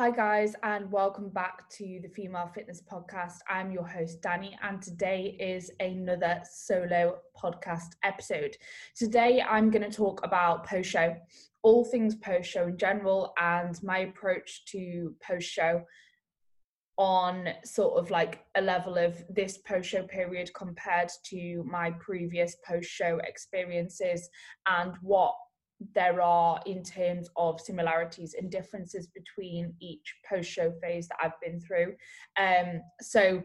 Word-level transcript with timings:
Hi, 0.00 0.10
guys, 0.10 0.54
and 0.62 0.90
welcome 0.90 1.28
back 1.28 1.68
to 1.72 2.00
the 2.02 2.08
Female 2.08 2.50
Fitness 2.54 2.82
Podcast. 2.90 3.34
I'm 3.50 3.70
your 3.70 3.86
host, 3.86 4.22
Danni, 4.22 4.52
and 4.62 4.80
today 4.80 5.36
is 5.38 5.70
another 5.78 6.40
solo 6.50 7.18
podcast 7.38 7.90
episode. 8.02 8.56
Today, 8.96 9.42
I'm 9.42 9.70
going 9.70 9.82
to 9.82 9.94
talk 9.94 10.24
about 10.24 10.66
post 10.66 10.88
show, 10.88 11.14
all 11.62 11.84
things 11.84 12.14
post 12.14 12.48
show 12.48 12.68
in 12.68 12.78
general, 12.78 13.34
and 13.38 13.78
my 13.82 13.98
approach 13.98 14.64
to 14.68 15.14
post 15.22 15.50
show 15.50 15.82
on 16.96 17.50
sort 17.66 18.02
of 18.02 18.10
like 18.10 18.40
a 18.54 18.62
level 18.62 18.96
of 18.96 19.22
this 19.28 19.58
post 19.58 19.90
show 19.90 20.04
period 20.04 20.50
compared 20.54 21.10
to 21.24 21.62
my 21.70 21.90
previous 22.00 22.56
post 22.66 22.88
show 22.88 23.20
experiences 23.24 24.30
and 24.66 24.94
what 25.02 25.34
there 25.94 26.20
are 26.20 26.60
in 26.66 26.82
terms 26.82 27.28
of 27.36 27.60
similarities 27.60 28.34
and 28.38 28.50
differences 28.50 29.08
between 29.08 29.74
each 29.80 30.14
post 30.28 30.50
show 30.50 30.72
phase 30.82 31.08
that 31.08 31.18
I've 31.22 31.40
been 31.42 31.60
through. 31.60 31.94
Um, 32.38 32.82
so 33.00 33.42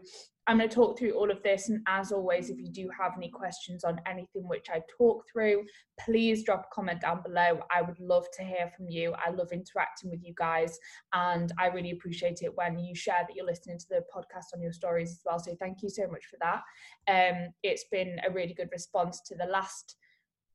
I'm 0.48 0.58
going 0.58 0.68
to 0.68 0.74
talk 0.74 0.96
through 0.96 1.12
all 1.12 1.30
of 1.30 1.42
this. 1.42 1.68
And 1.70 1.80
as 1.88 2.12
always, 2.12 2.50
if 2.50 2.58
you 2.58 2.70
do 2.70 2.88
have 3.00 3.12
any 3.16 3.30
questions 3.30 3.82
on 3.82 4.00
anything 4.06 4.46
which 4.46 4.66
I 4.70 4.80
talk 4.96 5.24
through, 5.32 5.64
please 5.98 6.44
drop 6.44 6.66
a 6.70 6.74
comment 6.74 7.00
down 7.00 7.22
below. 7.22 7.60
I 7.74 7.82
would 7.82 7.98
love 7.98 8.26
to 8.34 8.44
hear 8.44 8.70
from 8.76 8.88
you. 8.88 9.12
I 9.14 9.30
love 9.30 9.48
interacting 9.50 10.10
with 10.10 10.20
you 10.22 10.34
guys. 10.36 10.78
And 11.12 11.52
I 11.58 11.66
really 11.66 11.90
appreciate 11.90 12.42
it 12.42 12.54
when 12.54 12.78
you 12.78 12.94
share 12.94 13.24
that 13.26 13.34
you're 13.34 13.46
listening 13.46 13.78
to 13.78 13.86
the 13.90 14.04
podcast 14.14 14.54
on 14.54 14.62
your 14.62 14.72
stories 14.72 15.10
as 15.10 15.20
well. 15.24 15.40
So 15.40 15.56
thank 15.58 15.82
you 15.82 15.90
so 15.90 16.06
much 16.06 16.24
for 16.30 16.38
that. 16.40 16.62
Um, 17.08 17.48
it's 17.64 17.86
been 17.90 18.16
a 18.24 18.30
really 18.30 18.54
good 18.54 18.70
response 18.70 19.22
to 19.26 19.34
the 19.34 19.46
last 19.46 19.96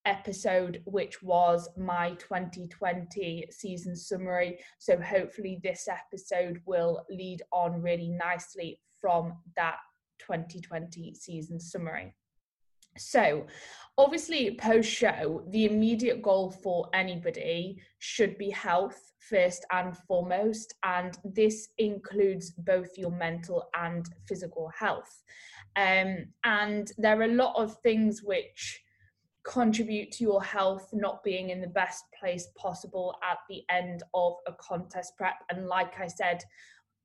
episode, 0.05 0.81
which 0.85 1.21
was 1.21 1.69
my 1.77 2.11
2020 2.19 3.47
season 3.51 3.95
summary. 3.95 4.59
So, 4.79 4.99
hopefully, 4.99 5.59
this 5.63 5.87
episode 5.87 6.61
will 6.65 7.05
lead 7.09 7.41
on 7.51 7.81
really 7.81 8.09
nicely 8.09 8.79
from 8.99 9.33
that 9.55 9.77
2020 10.19 11.13
season 11.15 11.59
summary. 11.59 12.13
So, 12.97 13.45
obviously, 13.97 14.55
post 14.55 14.89
show, 14.89 15.43
the 15.49 15.65
immediate 15.65 16.21
goal 16.21 16.51
for 16.51 16.89
anybody 16.93 17.81
should 17.99 18.37
be 18.37 18.49
health 18.49 19.13
first 19.19 19.65
and 19.71 19.95
foremost, 19.97 20.73
and 20.83 21.17
this 21.23 21.69
includes 21.77 22.51
both 22.51 22.97
your 22.97 23.11
mental 23.11 23.69
and 23.75 24.05
physical 24.27 24.69
health. 24.77 25.23
Um, 25.77 26.25
and 26.43 26.91
there 26.97 27.19
are 27.19 27.23
a 27.23 27.33
lot 27.33 27.55
of 27.55 27.77
things 27.77 28.23
which 28.23 28.81
contribute 29.43 30.11
to 30.11 30.23
your 30.23 30.43
health 30.43 30.89
not 30.93 31.23
being 31.23 31.49
in 31.49 31.61
the 31.61 31.67
best 31.67 32.05
place 32.17 32.47
possible 32.55 33.15
at 33.29 33.39
the 33.49 33.63
end 33.69 34.03
of 34.13 34.33
a 34.47 34.53
contest 34.53 35.17
prep. 35.17 35.35
And 35.49 35.67
like 35.67 35.99
I 35.99 36.07
said, 36.07 36.43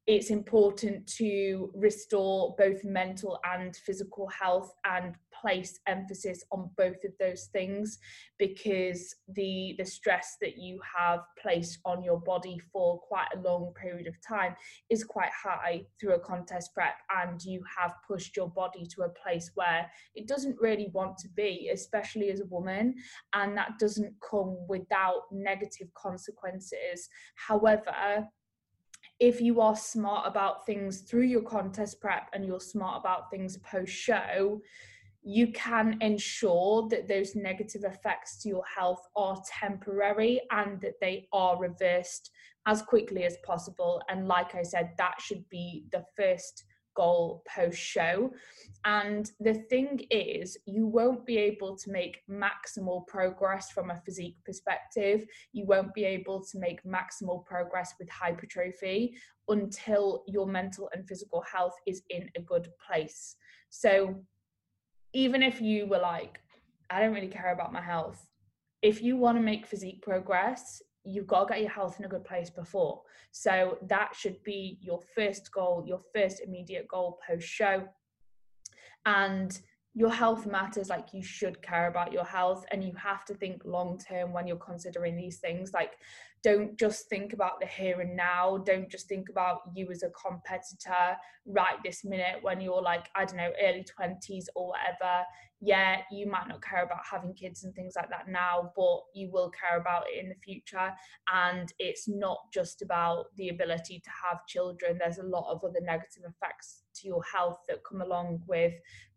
it's 0.07 0.31
important 0.31 1.05
to 1.07 1.71
restore 1.75 2.55
both 2.57 2.85
mental 2.85 3.41
and 3.45 3.75
physical 3.75 4.29
health 4.29 4.73
and 4.85 5.17
place 5.41 5.81
emphasis 5.87 6.45
on 6.53 6.71
both 6.79 7.05
of 7.05 7.11
those 7.21 7.49
things 7.53 7.99
because 8.39 9.15
the 9.35 9.75
the 9.79 9.85
stress 9.85 10.37
that 10.41 10.57
you 10.57 10.81
have 10.97 11.21
placed 11.41 11.79
on 11.85 12.03
your 12.03 12.19
body 12.21 12.59
for 12.73 12.99
quite 13.01 13.27
a 13.35 13.41
long 13.41 13.73
period 13.81 14.07
of 14.07 14.15
time 14.27 14.55
is 14.89 15.05
quite 15.05 15.31
high 15.31 15.83
through 16.01 16.15
a 16.15 16.21
contest 16.21 16.73
prep 16.73 16.95
and 17.23 17.43
you 17.43 17.63
have 17.79 17.93
pushed 18.07 18.37
your 18.37 18.49
body 18.49 18.87
to 18.87 19.03
a 19.03 19.09
place 19.09 19.51
where 19.57 19.91
it 20.15 20.27
doesn't 20.27 20.57
really 20.61 20.89
want 20.95 21.19
to 21.19 21.29
be 21.37 21.71
especially 21.73 22.31
as 22.31 22.41
a 22.41 22.47
woman 22.47 22.95
and 23.35 23.57
that 23.57 23.73
doesn't 23.79 24.15
come 24.29 24.57
without 24.69 25.23
negative 25.31 25.89
consequences. 25.95 27.09
However 27.35 28.27
if 29.19 29.41
you 29.41 29.61
are 29.61 29.77
smart 29.77 30.27
about 30.27 30.67
things 30.67 31.01
through 31.01 31.25
your 31.25 31.43
contest 31.43 32.01
prep 32.01 32.29
and 32.33 32.45
you're 32.45 32.61
smart 32.61 33.01
about 33.01 33.31
things 33.31 33.57
post 33.59 33.93
show, 33.93 34.61
you 35.23 35.51
can 35.53 35.99
ensure 36.03 36.89
that 36.89 37.09
those 37.09 37.35
negative 37.35 37.83
effects 37.85 38.41
to 38.43 38.49
your 38.49 38.65
health 38.65 39.09
are 39.17 39.43
temporary 39.61 40.41
and 40.53 40.81
that 40.81 41.01
they 41.01 41.27
are 41.33 41.59
reversed 41.59 42.31
as 42.67 42.83
quickly 42.83 43.25
as 43.25 43.37
possible. 43.45 44.01
And 44.09 44.29
like 44.29 44.55
I 44.55 44.63
said, 44.63 44.91
that 44.99 45.17
should 45.21 45.49
be 45.49 45.87
the 45.91 46.05
first 46.17 46.65
goal 46.97 47.43
post 47.55 47.79
show. 47.79 48.33
And 48.85 49.31
the 49.41 49.55
thing 49.55 50.01
is, 50.11 50.57
you 50.67 50.87
won't 50.87 51.27
be 51.27 51.39
able 51.39 51.77
to 51.77 51.91
make 51.91 52.23
maximal 52.31 53.07
progress 53.07 53.71
from 53.71 53.91
a 53.91 54.01
physique 54.05 54.37
perspective. 54.45 55.27
You 55.53 55.67
won't 55.67 55.93
be 55.95 56.05
able 56.05 56.45
to 56.45 56.59
make 56.59 56.85
maximal 56.85 57.45
progress 57.45 57.95
with 57.99 58.09
hypertrophy 58.09 59.17
until 59.49 60.25
your 60.27 60.47
mental 60.47 60.89
and 60.93 61.07
physical 61.07 61.43
health 61.43 61.75
is 61.87 62.03
in 62.11 62.29
a 62.37 62.41
good 62.41 62.69
place. 62.87 63.37
So, 63.71 64.15
even 65.13 65.43
if 65.43 65.61
you 65.61 65.87
were 65.87 65.99
like, 65.99 66.41
I 66.91 67.01
don't 67.01 67.15
really 67.15 67.29
care 67.29 67.53
about 67.53 67.73
my 67.73 67.81
health, 67.81 68.27
if 68.83 69.03
you 69.03 69.17
want 69.17 69.37
to 69.39 69.43
make 69.43 69.67
physique 69.67 70.03
progress, 70.03 70.83
you've 71.07 71.27
got 71.27 71.49
to 71.49 71.55
get 71.55 71.63
your 71.63 71.71
health 71.71 71.99
in 71.99 72.05
a 72.05 72.09
good 72.09 72.25
place 72.25 72.51
before. 72.51 73.03
So 73.31 73.79
that 73.89 74.15
should 74.15 74.43
be 74.43 74.79
your 74.81 75.01
first 75.15 75.51
goal, 75.53 75.85
your 75.87 76.01
first 76.15 76.41
immediate 76.41 76.89
goal 76.89 77.19
post 77.27 77.47
show. 77.47 77.85
And 79.05 79.59
your 79.97 80.13
health 80.13 80.47
matters 80.47 80.91
like 80.91 81.15
you 81.15 81.23
should 81.23 81.63
care 81.63 81.89
about 81.89 82.13
your 82.13 82.25
health 82.25 82.67
and 82.71 82.85
you 82.85 82.93
have 82.97 83.25
to 83.25 83.33
think 83.33 83.63
long 83.65 83.99
term 83.99 84.31
when 84.31 84.47
you're 84.47 84.59
considering 84.59 85.17
these 85.17 85.39
things. 85.39 85.73
Like 85.73 85.93
don't 86.43 86.79
just 86.79 87.09
think 87.09 87.33
about 87.33 87.61
the 87.61 87.67
here 87.67 88.03
and 88.03 88.15
now. 88.15 88.59
Don't 88.59 88.91
just 88.91 89.09
think 89.09 89.31
about 89.31 89.63
you 89.75 89.91
as 89.91 90.03
a 90.03 90.11
competitor 90.11 91.17
right 91.47 91.79
this 91.83 92.05
minute 92.05 92.37
when 92.43 92.61
you're 92.61 92.83
like 92.83 93.09
i 93.15 93.25
don't 93.25 93.37
know 93.37 93.51
early 93.63 93.87
20s 93.99 94.45
or 94.55 94.69
whatever. 94.69 95.25
Yeah 95.63 96.03
you 96.13 96.31
might 96.31 96.47
not 96.47 96.63
care 96.63 96.85
about 96.85 97.01
having 97.11 97.33
kids 97.33 97.65
and 97.65 97.75
things 97.75 97.95
like 97.97 98.11
that 98.11 98.29
now 98.29 98.73
but 98.77 98.99
you 99.15 99.31
will 99.33 99.51
care 99.51 99.81
about 99.81 100.05
it 100.13 100.23
in 100.23 100.29
the 100.29 100.37
future. 100.45 100.93
And 101.33 101.73
it's 101.79 102.07
not 102.07 102.37
just 102.53 102.83
about 102.83 103.35
the 103.39 103.49
ability 103.49 104.03
to 104.05 104.11
have 104.29 104.47
children. 104.47 104.99
There's 104.99 105.19
a 105.19 105.23
lot 105.23 105.51
of 105.51 105.65
other 105.65 105.81
negative 105.81 106.25
effects 106.29 106.83
to 106.97 107.09
your 107.09 107.23
health 107.33 107.61
that 107.69 107.83
come 107.89 108.03
along 108.03 108.43
with 108.47 108.75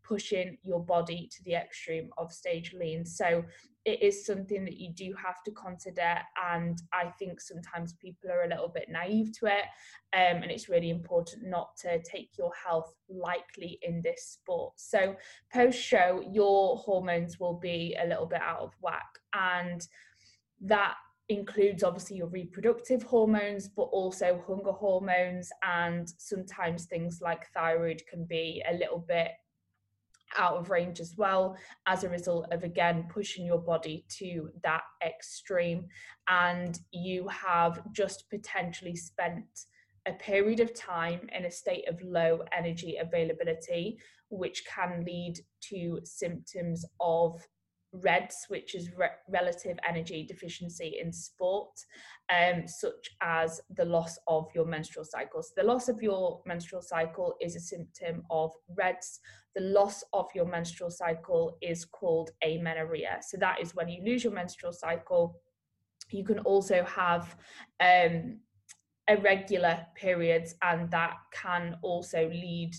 pushing 0.09 0.57
your 0.63 0.83
body 0.83 1.29
to 1.31 1.43
the 1.43 1.53
extreme 1.53 2.09
of 2.17 2.33
stage 2.33 2.73
lean. 2.73 3.05
So 3.05 3.45
it 3.85 4.01
is 4.01 4.25
something 4.25 4.65
that 4.65 4.77
you 4.77 4.91
do 4.91 5.13
have 5.23 5.43
to 5.45 5.51
consider. 5.51 6.15
And 6.51 6.81
I 6.91 7.13
think 7.19 7.39
sometimes 7.39 7.93
people 7.93 8.31
are 8.31 8.43
a 8.43 8.49
little 8.49 8.69
bit 8.69 8.89
naive 8.89 9.31
to 9.39 9.45
it. 9.45 9.65
Um, 10.13 10.41
and 10.41 10.51
it's 10.51 10.67
really 10.67 10.89
important 10.89 11.47
not 11.47 11.77
to 11.81 12.01
take 12.01 12.31
your 12.37 12.51
health 12.65 12.91
lightly 13.07 13.79
in 13.83 14.01
this 14.01 14.23
sport. 14.23 14.73
So 14.77 15.15
post 15.53 15.79
show, 15.79 16.23
your 16.29 16.77
hormones 16.77 17.39
will 17.39 17.59
be 17.59 17.95
a 18.03 18.07
little 18.07 18.25
bit 18.25 18.41
out 18.41 18.61
of 18.61 18.73
whack. 18.81 19.07
And 19.33 19.87
that 20.61 20.95
includes 21.29 21.83
obviously 21.83 22.17
your 22.17 22.27
reproductive 22.27 23.03
hormones, 23.03 23.67
but 23.67 23.83
also 23.83 24.43
hunger 24.47 24.71
hormones, 24.71 25.49
and 25.63 26.11
sometimes 26.17 26.85
things 26.85 27.19
like 27.21 27.47
thyroid 27.53 28.01
can 28.09 28.25
be 28.25 28.63
a 28.67 28.73
little 28.73 29.05
bit 29.07 29.29
out 30.37 30.57
of 30.57 30.69
range 30.69 30.99
as 30.99 31.15
well 31.17 31.57
as 31.87 32.03
a 32.03 32.09
result 32.09 32.47
of 32.51 32.63
again 32.63 33.05
pushing 33.09 33.45
your 33.45 33.59
body 33.59 34.05
to 34.09 34.49
that 34.63 34.83
extreme. 35.05 35.87
And 36.27 36.79
you 36.91 37.27
have 37.27 37.81
just 37.91 38.29
potentially 38.29 38.95
spent 38.95 39.65
a 40.07 40.13
period 40.13 40.59
of 40.59 40.73
time 40.73 41.27
in 41.37 41.45
a 41.45 41.51
state 41.51 41.87
of 41.87 42.01
low 42.01 42.41
energy 42.57 42.97
availability 42.99 43.99
which 44.29 44.63
can 44.65 45.03
lead 45.05 45.39
to 45.61 45.99
symptoms 46.03 46.85
of 46.99 47.45
REDS, 47.91 48.45
which 48.49 48.75
is 48.75 48.91
re- 48.95 49.09
relative 49.29 49.77
energy 49.87 50.25
deficiency 50.25 50.99
in 51.01 51.11
sport, 51.11 51.71
um, 52.29 52.67
such 52.67 53.09
as 53.21 53.61
the 53.75 53.85
loss 53.85 54.17
of 54.27 54.47
your 54.53 54.65
menstrual 54.65 55.05
cycle. 55.05 55.41
So, 55.41 55.53
the 55.57 55.63
loss 55.63 55.89
of 55.89 56.01
your 56.01 56.41
menstrual 56.45 56.81
cycle 56.81 57.35
is 57.41 57.55
a 57.55 57.59
symptom 57.59 58.23
of 58.29 58.51
REDS. 58.75 59.19
The 59.55 59.63
loss 59.63 60.03
of 60.13 60.27
your 60.35 60.45
menstrual 60.45 60.91
cycle 60.91 61.57
is 61.61 61.85
called 61.85 62.31
amenorrhea. 62.43 63.19
So, 63.21 63.37
that 63.37 63.59
is 63.61 63.75
when 63.75 63.89
you 63.89 64.03
lose 64.03 64.23
your 64.23 64.33
menstrual 64.33 64.73
cycle. 64.73 65.35
You 66.11 66.23
can 66.23 66.39
also 66.39 66.83
have 66.83 67.35
um, 67.79 68.39
irregular 69.07 69.85
periods, 69.95 70.55
and 70.61 70.89
that 70.91 71.15
can 71.33 71.77
also 71.81 72.29
lead 72.29 72.75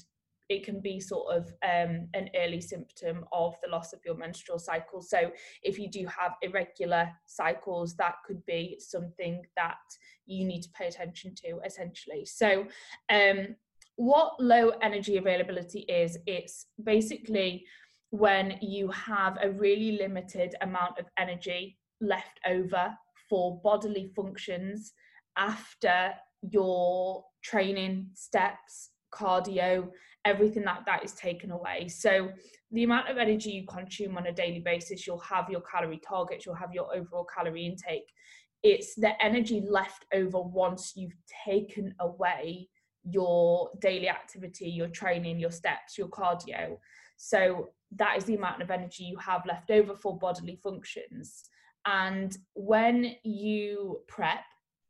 it 0.51 0.65
can 0.65 0.81
be 0.81 0.99
sort 0.99 1.35
of 1.35 1.47
um, 1.63 2.09
an 2.13 2.29
early 2.37 2.61
symptom 2.61 3.25
of 3.33 3.55
the 3.63 3.71
loss 3.71 3.93
of 3.93 4.01
your 4.05 4.17
menstrual 4.17 4.59
cycle. 4.59 5.01
So, 5.01 5.31
if 5.63 5.79
you 5.79 5.89
do 5.89 6.07
have 6.07 6.33
irregular 6.43 7.09
cycles, 7.27 7.95
that 7.97 8.17
could 8.27 8.45
be 8.45 8.77
something 8.81 9.43
that 9.57 9.79
you 10.27 10.45
need 10.45 10.63
to 10.63 10.71
pay 10.71 10.89
attention 10.89 11.35
to 11.37 11.61
essentially. 11.65 12.27
So, 12.27 12.67
um, 13.11 13.55
what 13.95 14.33
low 14.41 14.71
energy 14.83 15.19
availability 15.19 15.81
is, 15.81 16.19
it's 16.27 16.67
basically 16.83 17.65
when 18.11 18.59
you 18.61 18.89
have 18.89 19.39
a 19.41 19.51
really 19.51 19.93
limited 19.93 20.57
amount 20.63 20.99
of 20.99 21.07
energy 21.17 21.79
left 22.01 22.41
over 22.47 22.93
for 23.29 23.61
bodily 23.63 24.11
functions 24.17 24.93
after 25.37 26.13
your 26.43 27.23
training 27.45 28.09
steps 28.15 28.91
cardio 29.11 29.89
everything 30.25 30.65
like 30.65 30.85
that 30.85 31.05
is 31.05 31.13
taken 31.15 31.51
away. 31.51 31.89
So 31.89 32.31
the 32.73 32.85
amount 32.85 33.09
of 33.09 33.17
energy 33.17 33.51
you 33.51 33.67
consume 33.67 34.19
on 34.19 34.27
a 34.27 34.33
daily 34.33 34.61
basis 34.61 35.07
you'll 35.07 35.19
have 35.21 35.49
your 35.49 35.63
calorie 35.63 36.01
targets 36.07 36.47
you'll 36.47 36.55
have 36.55 36.73
your 36.73 36.95
overall 36.95 37.27
calorie 37.35 37.67
intake. 37.67 38.13
It's 38.63 38.95
the 38.95 39.13
energy 39.23 39.63
left 39.67 40.05
over 40.13 40.41
once 40.41 40.93
you've 40.95 41.17
taken 41.45 41.95
away 42.01 42.69
your 43.03 43.71
daily 43.81 44.09
activity 44.11 44.69
your 44.69 44.89
training 44.89 45.39
your 45.39 45.51
steps 45.51 45.97
your 45.97 46.09
cardio. 46.09 46.77
So 47.17 47.71
that 47.97 48.17
is 48.17 48.25
the 48.25 48.37
amount 48.37 48.63
of 48.63 48.71
energy 48.71 49.05
you 49.05 49.17
have 49.19 49.45
left 49.47 49.71
over 49.71 49.97
for 49.97 50.19
bodily 50.19 50.57
functions. 50.63 51.45
And 51.87 52.37
when 52.55 53.17
you 53.25 54.01
prep 54.07 54.45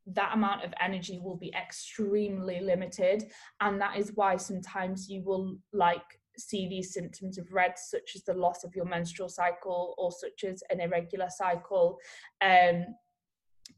that 0.06 0.34
amount 0.34 0.64
of 0.64 0.72
energy 0.80 1.20
will 1.22 1.36
be 1.36 1.52
extremely 1.54 2.60
limited. 2.60 3.24
And 3.60 3.80
that 3.80 3.96
is 3.96 4.12
why 4.14 4.36
sometimes 4.36 5.08
you 5.08 5.22
will 5.22 5.56
like 5.72 6.20
see 6.38 6.68
these 6.68 6.92
symptoms 6.92 7.38
of 7.38 7.52
red 7.52 7.74
such 7.76 8.12
as 8.14 8.24
the 8.24 8.34
loss 8.34 8.64
of 8.64 8.74
your 8.74 8.86
menstrual 8.86 9.28
cycle 9.28 9.94
or 9.98 10.10
such 10.10 10.44
as 10.44 10.62
an 10.70 10.80
irregular 10.80 11.28
cycle. 11.28 11.98
Um, 12.40 12.86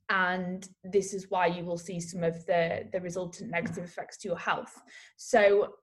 and 0.09 0.69
this 0.85 1.15
is 1.15 1.31
why 1.31 1.47
you 1.47 1.65
will 1.65 1.79
see 1.79 2.01
some 2.01 2.23
of 2.23 2.45
the 2.47 2.89
the 2.93 3.01
resultant 3.01 3.51
negative 3.51 3.85
effects 3.85 4.19
to 4.19 4.29
your 4.29 4.39
health. 4.39 4.81
So 5.17 5.75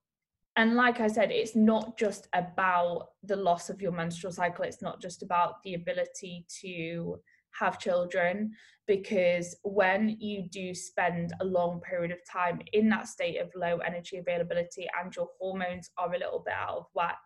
and 0.55 0.75
like 0.75 0.99
i 0.99 1.07
said 1.07 1.31
it's 1.31 1.55
not 1.55 1.97
just 1.97 2.27
about 2.33 3.09
the 3.23 3.35
loss 3.35 3.69
of 3.69 3.81
your 3.81 3.91
menstrual 3.91 4.33
cycle. 4.33 4.65
It's 4.65 4.81
not 4.81 5.01
just 5.01 5.23
about 5.23 5.61
the 5.63 5.75
ability 5.75 6.45
to 6.61 7.19
have 7.59 7.79
children 7.79 8.51
because 8.87 9.55
when 9.63 10.17
you 10.19 10.47
do 10.49 10.73
spend 10.73 11.33
a 11.41 11.45
long 11.45 11.79
period 11.81 12.11
of 12.11 12.17
time 12.31 12.59
in 12.73 12.89
that 12.89 13.07
state 13.07 13.39
of 13.39 13.49
low 13.55 13.77
energy 13.79 14.17
availability 14.17 14.87
and 15.01 15.15
your 15.15 15.29
hormones 15.39 15.89
are 15.97 16.13
a 16.13 16.17
little 16.17 16.41
bit 16.45 16.55
out 16.55 16.77
of 16.77 16.85
whack 16.93 17.19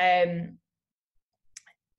um, 0.00 0.58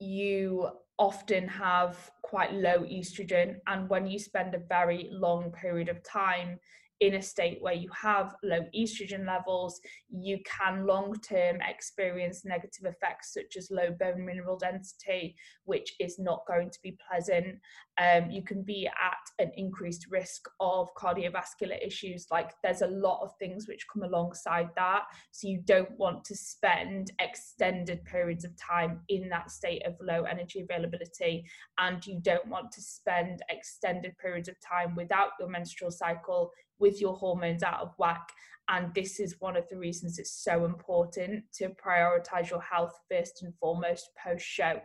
you 0.00 0.68
often 0.98 1.46
have 1.48 2.10
quite 2.22 2.52
low 2.52 2.80
estrogen. 2.80 3.56
And 3.66 3.88
when 3.88 4.06
you 4.06 4.18
spend 4.18 4.54
a 4.54 4.62
very 4.68 5.08
long 5.12 5.52
period 5.52 5.88
of 5.88 6.02
time 6.02 6.58
in 7.00 7.14
a 7.14 7.22
state 7.22 7.58
where 7.60 7.74
you 7.74 7.88
have 7.94 8.34
low 8.42 8.60
estrogen 8.76 9.26
levels, 9.26 9.80
you 10.10 10.38
can 10.44 10.86
long 10.86 11.14
term 11.20 11.58
experience 11.60 12.44
negative 12.44 12.84
effects 12.84 13.32
such 13.34 13.56
as 13.56 13.70
low 13.70 13.90
bone 13.98 14.24
mineral 14.24 14.58
density, 14.58 15.36
which 15.64 15.94
is 16.00 16.18
not 16.18 16.42
going 16.48 16.70
to 16.70 16.78
be 16.82 16.98
pleasant. 17.08 17.58
Um, 18.00 18.30
you 18.30 18.42
can 18.42 18.62
be 18.62 18.86
at 18.86 19.44
an 19.44 19.52
increased 19.56 20.06
risk 20.10 20.48
of 20.60 20.88
cardiovascular 20.96 21.84
issues. 21.84 22.26
Like 22.30 22.52
there's 22.62 22.82
a 22.82 22.88
lot 22.88 23.20
of 23.22 23.30
things 23.38 23.66
which 23.68 23.86
come 23.92 24.02
alongside 24.02 24.68
that. 24.76 25.04
So 25.30 25.48
you 25.48 25.60
don't 25.64 25.96
want 25.98 26.24
to 26.26 26.36
spend 26.36 27.12
extended 27.20 28.04
periods 28.04 28.44
of 28.44 28.56
time 28.56 29.00
in 29.08 29.28
that 29.28 29.50
state 29.50 29.86
of 29.86 29.94
low 30.00 30.24
energy 30.24 30.60
availability, 30.60 31.44
and 31.78 32.04
you 32.06 32.20
don't 32.20 32.46
want 32.48 32.72
to 32.72 32.80
spend 32.80 33.42
extended 33.50 34.16
periods 34.18 34.48
of 34.48 34.56
time 34.60 34.96
without 34.96 35.30
your 35.38 35.48
menstrual 35.48 35.90
cycle 35.90 36.50
with 36.78 37.00
your 37.00 37.14
hormones 37.14 37.62
out 37.62 37.80
of 37.80 37.94
whack. 37.98 38.28
And 38.68 38.92
this 38.94 39.18
is 39.18 39.40
one 39.40 39.56
of 39.56 39.68
the 39.68 39.78
reasons 39.78 40.18
it's 40.18 40.44
so 40.44 40.64
important 40.64 41.44
to 41.54 41.70
prioritize 41.70 42.50
your 42.50 42.60
health 42.60 42.92
first 43.10 43.42
and 43.42 43.54
foremost 43.56 44.10
post 44.22 44.44
show. 44.44 44.80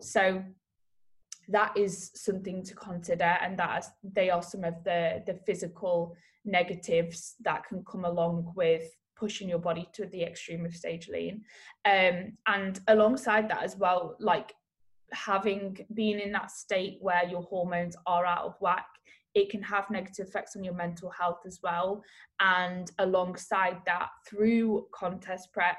So 0.00 0.42
that 1.48 1.76
is 1.76 2.12
something 2.14 2.62
to 2.64 2.74
consider, 2.74 3.36
and 3.42 3.58
that 3.58 3.84
is, 3.84 3.90
they 4.02 4.30
are 4.30 4.42
some 4.42 4.64
of 4.64 4.82
the 4.84 5.22
the 5.26 5.34
physical 5.46 6.16
negatives 6.44 7.34
that 7.40 7.66
can 7.66 7.84
come 7.84 8.04
along 8.04 8.52
with 8.56 8.84
pushing 9.16 9.48
your 9.48 9.58
body 9.58 9.86
to 9.92 10.06
the 10.06 10.22
extreme 10.22 10.64
of 10.64 10.74
stage 10.74 11.08
lean. 11.08 11.42
Um, 11.84 12.32
and 12.46 12.80
alongside 12.88 13.50
that 13.50 13.62
as 13.62 13.76
well, 13.76 14.16
like 14.18 14.54
having 15.12 15.76
been 15.92 16.18
in 16.18 16.32
that 16.32 16.50
state 16.50 16.98
where 17.00 17.26
your 17.28 17.42
hormones 17.42 17.96
are 18.06 18.24
out 18.24 18.44
of 18.44 18.54
whack 18.60 18.86
it 19.34 19.50
can 19.50 19.62
have 19.62 19.90
negative 19.90 20.28
effects 20.28 20.56
on 20.56 20.64
your 20.64 20.74
mental 20.74 21.10
health 21.10 21.40
as 21.46 21.60
well. 21.62 22.02
And 22.40 22.90
alongside 22.98 23.78
that, 23.86 24.08
through 24.28 24.86
contest 24.92 25.52
prep, 25.52 25.78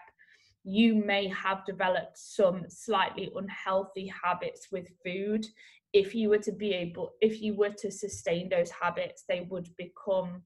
you 0.63 0.95
may 0.95 1.27
have 1.27 1.65
developed 1.65 2.17
some 2.17 2.65
slightly 2.69 3.31
unhealthy 3.35 4.11
habits 4.23 4.67
with 4.71 4.89
food. 5.03 5.45
If 5.93 6.15
you 6.15 6.29
were 6.29 6.37
to 6.39 6.51
be 6.51 6.73
able, 6.73 7.11
if 7.19 7.41
you 7.41 7.55
were 7.55 7.73
to 7.79 7.91
sustain 7.91 8.47
those 8.47 8.69
habits, 8.69 9.23
they 9.27 9.47
would 9.49 9.69
become 9.77 10.43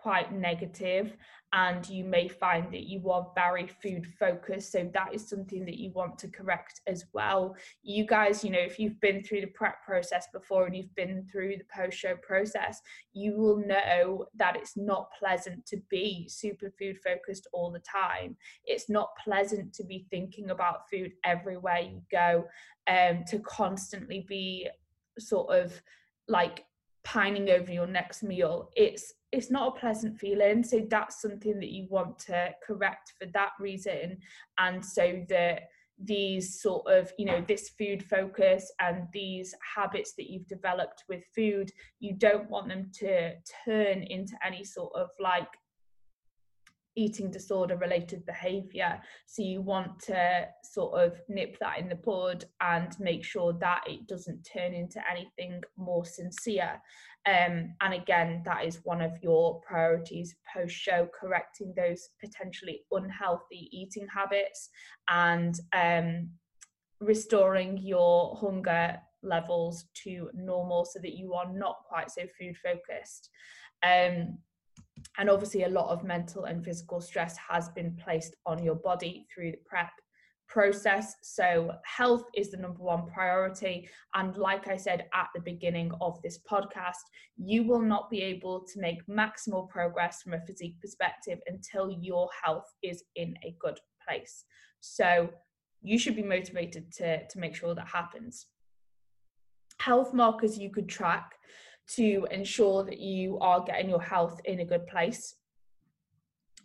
quite 0.00 0.32
negative 0.32 1.16
and 1.52 1.88
you 1.88 2.04
may 2.04 2.28
find 2.28 2.70
that 2.72 2.82
you 2.82 3.10
are 3.10 3.32
very 3.34 3.66
food 3.66 4.06
focused 4.18 4.72
so 4.72 4.88
that 4.92 5.14
is 5.14 5.26
something 5.26 5.64
that 5.64 5.78
you 5.78 5.90
want 5.92 6.18
to 6.18 6.28
correct 6.28 6.82
as 6.86 7.06
well. 7.12 7.56
You 7.82 8.06
guys 8.06 8.44
you 8.44 8.50
know 8.50 8.60
if 8.60 8.78
you've 8.78 9.00
been 9.00 9.22
through 9.22 9.40
the 9.40 9.48
prep 9.48 9.82
process 9.82 10.28
before 10.32 10.66
and 10.66 10.76
you've 10.76 10.94
been 10.94 11.26
through 11.32 11.56
the 11.56 11.64
post 11.74 11.96
show 11.96 12.14
process 12.16 12.80
you 13.12 13.32
will 13.32 13.56
know 13.56 14.26
that 14.36 14.56
it's 14.56 14.76
not 14.76 15.08
pleasant 15.18 15.66
to 15.66 15.78
be 15.90 16.28
super 16.28 16.70
food 16.78 16.98
focused 17.02 17.48
all 17.52 17.70
the 17.72 17.80
time. 17.80 18.36
It's 18.64 18.88
not 18.88 19.10
pleasant 19.24 19.72
to 19.74 19.84
be 19.84 20.06
thinking 20.10 20.50
about 20.50 20.88
food 20.90 21.12
everywhere 21.24 21.80
you 21.80 22.02
go 22.12 22.44
um 22.88 23.24
to 23.26 23.38
constantly 23.40 24.24
be 24.28 24.68
sort 25.18 25.50
of 25.50 25.80
like 26.28 26.64
pining 27.04 27.50
over 27.50 27.72
your 27.72 27.86
next 27.86 28.22
meal 28.22 28.70
it's 28.76 29.14
it's 29.32 29.50
not 29.50 29.68
a 29.68 29.80
pleasant 29.80 30.18
feeling. 30.18 30.62
So 30.64 30.86
that's 30.88 31.20
something 31.20 31.58
that 31.60 31.70
you 31.70 31.86
want 31.90 32.18
to 32.20 32.50
correct 32.66 33.12
for 33.18 33.26
that 33.34 33.50
reason. 33.60 34.18
And 34.58 34.84
so 34.84 35.24
that 35.28 35.62
these 36.00 36.62
sort 36.62 36.86
of 36.86 37.12
you 37.18 37.24
know 37.24 37.44
this 37.48 37.70
food 37.70 38.04
focus 38.04 38.70
and 38.80 39.08
these 39.12 39.52
habits 39.74 40.14
that 40.16 40.30
you've 40.30 40.46
developed 40.46 41.02
with 41.08 41.24
food 41.34 41.72
you 41.98 42.14
don't 42.14 42.48
want 42.48 42.68
them 42.68 42.88
to 42.94 43.32
turn 43.64 44.04
into 44.04 44.34
any 44.46 44.62
sort 44.62 44.92
of 44.94 45.08
like 45.18 45.48
eating 46.98 47.30
disorder 47.30 47.76
related 47.76 48.26
behavior. 48.26 49.00
So 49.26 49.42
you 49.42 49.62
want 49.62 50.00
to 50.00 50.48
sort 50.64 51.00
of 51.00 51.20
nip 51.28 51.56
that 51.60 51.78
in 51.78 51.88
the 51.88 51.94
bud 51.94 52.44
and 52.60 52.98
make 52.98 53.24
sure 53.24 53.52
that 53.54 53.82
it 53.86 54.08
doesn't 54.08 54.42
turn 54.52 54.74
into 54.74 55.00
anything 55.10 55.62
more 55.76 56.04
sincere. 56.04 56.82
Um, 57.26 57.74
and 57.80 57.94
again 57.94 58.42
that 58.46 58.64
is 58.64 58.80
one 58.84 59.02
of 59.02 59.12
your 59.22 59.60
priorities 59.60 60.34
post 60.52 60.74
show 60.74 61.08
correcting 61.18 61.74
those 61.76 62.08
potentially 62.24 62.80
unhealthy 62.90 63.68
eating 63.70 64.06
habits 64.12 64.70
and 65.08 65.58
um, 65.74 66.30
restoring 67.00 67.78
your 67.78 68.36
hunger 68.40 68.98
levels 69.22 69.84
to 70.04 70.30
normal 70.34 70.84
so 70.84 71.00
that 71.00 71.16
you 71.16 71.34
are 71.34 71.52
not 71.52 71.76
quite 71.88 72.10
so 72.10 72.22
food 72.38 72.56
focused. 72.56 73.30
Um, 73.82 74.38
and 75.18 75.28
obviously 75.28 75.64
a 75.64 75.68
lot 75.68 75.90
of 75.90 76.04
mental 76.04 76.44
and 76.44 76.64
physical 76.64 77.00
stress 77.00 77.36
has 77.36 77.68
been 77.70 77.96
placed 78.02 78.36
on 78.46 78.62
your 78.62 78.76
body 78.76 79.26
through 79.32 79.50
the 79.50 79.58
prep 79.66 79.90
process. 80.48 81.14
So 81.22 81.72
health 81.84 82.24
is 82.34 82.50
the 82.50 82.56
number 82.56 82.82
one 82.82 83.06
priority. 83.06 83.88
And 84.14 84.34
like 84.36 84.66
i 84.68 84.76
said 84.76 85.06
at 85.12 85.28
the 85.34 85.42
beginning 85.42 85.92
of 86.00 86.20
this 86.22 86.38
podcast 86.50 87.04
you 87.36 87.64
will 87.64 87.82
not 87.82 88.08
be 88.10 88.22
able 88.22 88.64
to 88.72 88.80
make 88.80 89.06
maximal 89.06 89.68
progress 89.68 90.22
from 90.22 90.32
a 90.34 90.40
physique 90.46 90.80
perspective 90.80 91.38
until 91.46 91.90
your 91.90 92.28
health 92.42 92.72
is 92.82 93.02
in 93.16 93.34
a 93.44 93.54
good 93.60 93.78
place. 94.06 94.44
So 94.80 95.28
you 95.82 95.98
should 95.98 96.16
be 96.16 96.22
motivated 96.22 96.92
to 96.94 97.26
to 97.26 97.38
make 97.38 97.54
sure 97.54 97.74
that 97.74 97.88
happens. 97.88 98.46
Health 99.80 100.12
markers 100.14 100.58
you 100.58 100.70
could 100.70 100.88
track 100.88 101.34
to 101.96 102.26
ensure 102.30 102.84
that 102.84 102.98
you 102.98 103.38
are 103.38 103.62
getting 103.62 103.88
your 103.88 104.02
health 104.02 104.40
in 104.44 104.60
a 104.60 104.64
good 104.64 104.86
place. 104.86 105.34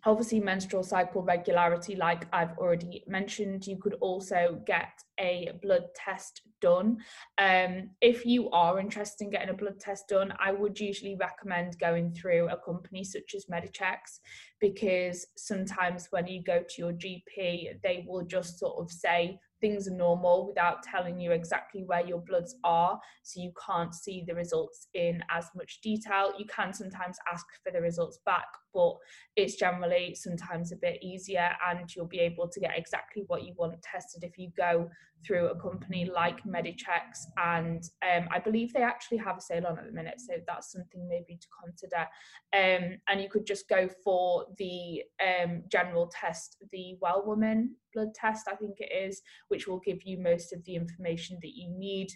Obviously, 0.06 0.42
menstrual 0.42 0.84
cycle 0.84 1.22
regularity, 1.22 1.96
like 1.96 2.26
I've 2.34 2.58
already 2.58 3.06
mentioned, 3.08 3.66
you 3.66 3.78
could 3.78 3.94
also 4.02 4.62
get 4.66 4.92
a 5.18 5.52
blood 5.62 5.86
test 5.96 6.42
done. 6.60 6.98
Um, 7.38 7.92
if 8.02 8.26
you 8.26 8.50
are 8.50 8.80
interested 8.80 9.24
in 9.24 9.32
getting 9.32 9.50
a 9.50 9.54
blood 9.54 9.80
test 9.80 10.10
done, 10.10 10.34
I 10.40 10.52
would 10.52 10.78
usually 10.78 11.16
recommend 11.16 11.80
going 11.80 12.12
through 12.12 12.50
a 12.50 12.58
company 12.58 13.06
such 13.06 13.34
as 13.34 13.46
Medichecks 13.46 14.20
because 14.60 15.26
sometimes 15.38 16.08
when 16.10 16.28
you 16.28 16.44
go 16.44 16.64
to 16.68 16.82
your 16.82 16.92
GP, 16.92 17.82
they 17.82 18.06
will 18.06 18.26
just 18.26 18.60
sort 18.60 18.80
of 18.80 18.92
say, 18.92 19.40
things 19.64 19.88
are 19.88 19.96
normal 19.96 20.46
without 20.46 20.84
telling 20.84 21.18
you 21.18 21.32
exactly 21.32 21.86
where 21.86 22.06
your 22.06 22.20
bloods 22.20 22.58
are 22.66 23.00
so 23.24 23.40
you 23.40 23.54
can't 23.66 23.96
see 23.96 24.26
the 24.28 24.36
results 24.36 24.88
in 24.94 25.24
as 25.30 25.46
much 25.56 25.80
detail. 25.82 26.34
You 26.38 26.46
can 26.54 26.74
sometimes 26.74 27.18
ask 27.32 27.46
for 27.64 27.72
the 27.72 27.80
results 27.80 28.20
back 28.26 28.48
but 28.74 28.96
it's 29.36 29.56
generally 29.56 30.16
sometimes 30.16 30.72
a 30.72 30.78
bit 30.78 31.02
easier 31.02 31.50
and 31.70 31.96
you'll 31.96 32.06
be 32.06 32.20
able 32.20 32.48
to 32.48 32.60
get 32.60 32.78
exactly 32.78 33.24
what 33.28 33.44
you 33.44 33.54
want 33.58 33.82
tested 33.82 34.24
if 34.24 34.38
you 34.38 34.52
go 34.58 34.90
through 35.26 35.48
a 35.48 35.60
company 35.60 36.10
like 36.14 36.44
Medichecks 36.44 37.26
and 37.38 37.84
um, 38.04 38.28
I 38.32 38.40
believe 38.40 38.74
they 38.74 38.84
actually 38.84 39.18
have 39.18 39.38
a 39.38 39.42
sale 39.42 39.66
on 39.66 39.80
at 39.80 39.86
the 39.86 39.92
minute 39.92 40.20
so 40.20 40.34
that's 40.46 40.72
something 40.72 41.08
maybe 41.08 41.40
to 41.40 41.48
consider. 41.64 42.08
Um, 42.54 43.00
and 43.08 43.22
you 43.22 43.30
could 43.30 43.46
just 43.46 43.70
go 43.70 43.90
for 44.04 44.46
the 44.58 45.04
um, 45.22 45.64
general 45.72 46.12
test 46.14 46.58
the 46.72 46.98
well 47.02 47.24
woman 47.26 47.76
blood 47.94 48.14
test 48.14 48.48
I 48.52 48.56
think 48.56 48.78
it 48.80 48.94
is 48.94 49.22
which 49.48 49.68
will 49.68 49.80
give 49.80 50.04
you 50.04 50.20
most 50.20 50.54
of 50.54 50.64
the 50.66 50.76
information 50.76 51.38
that 51.42 51.56
you 51.56 51.70
need. 51.70 52.10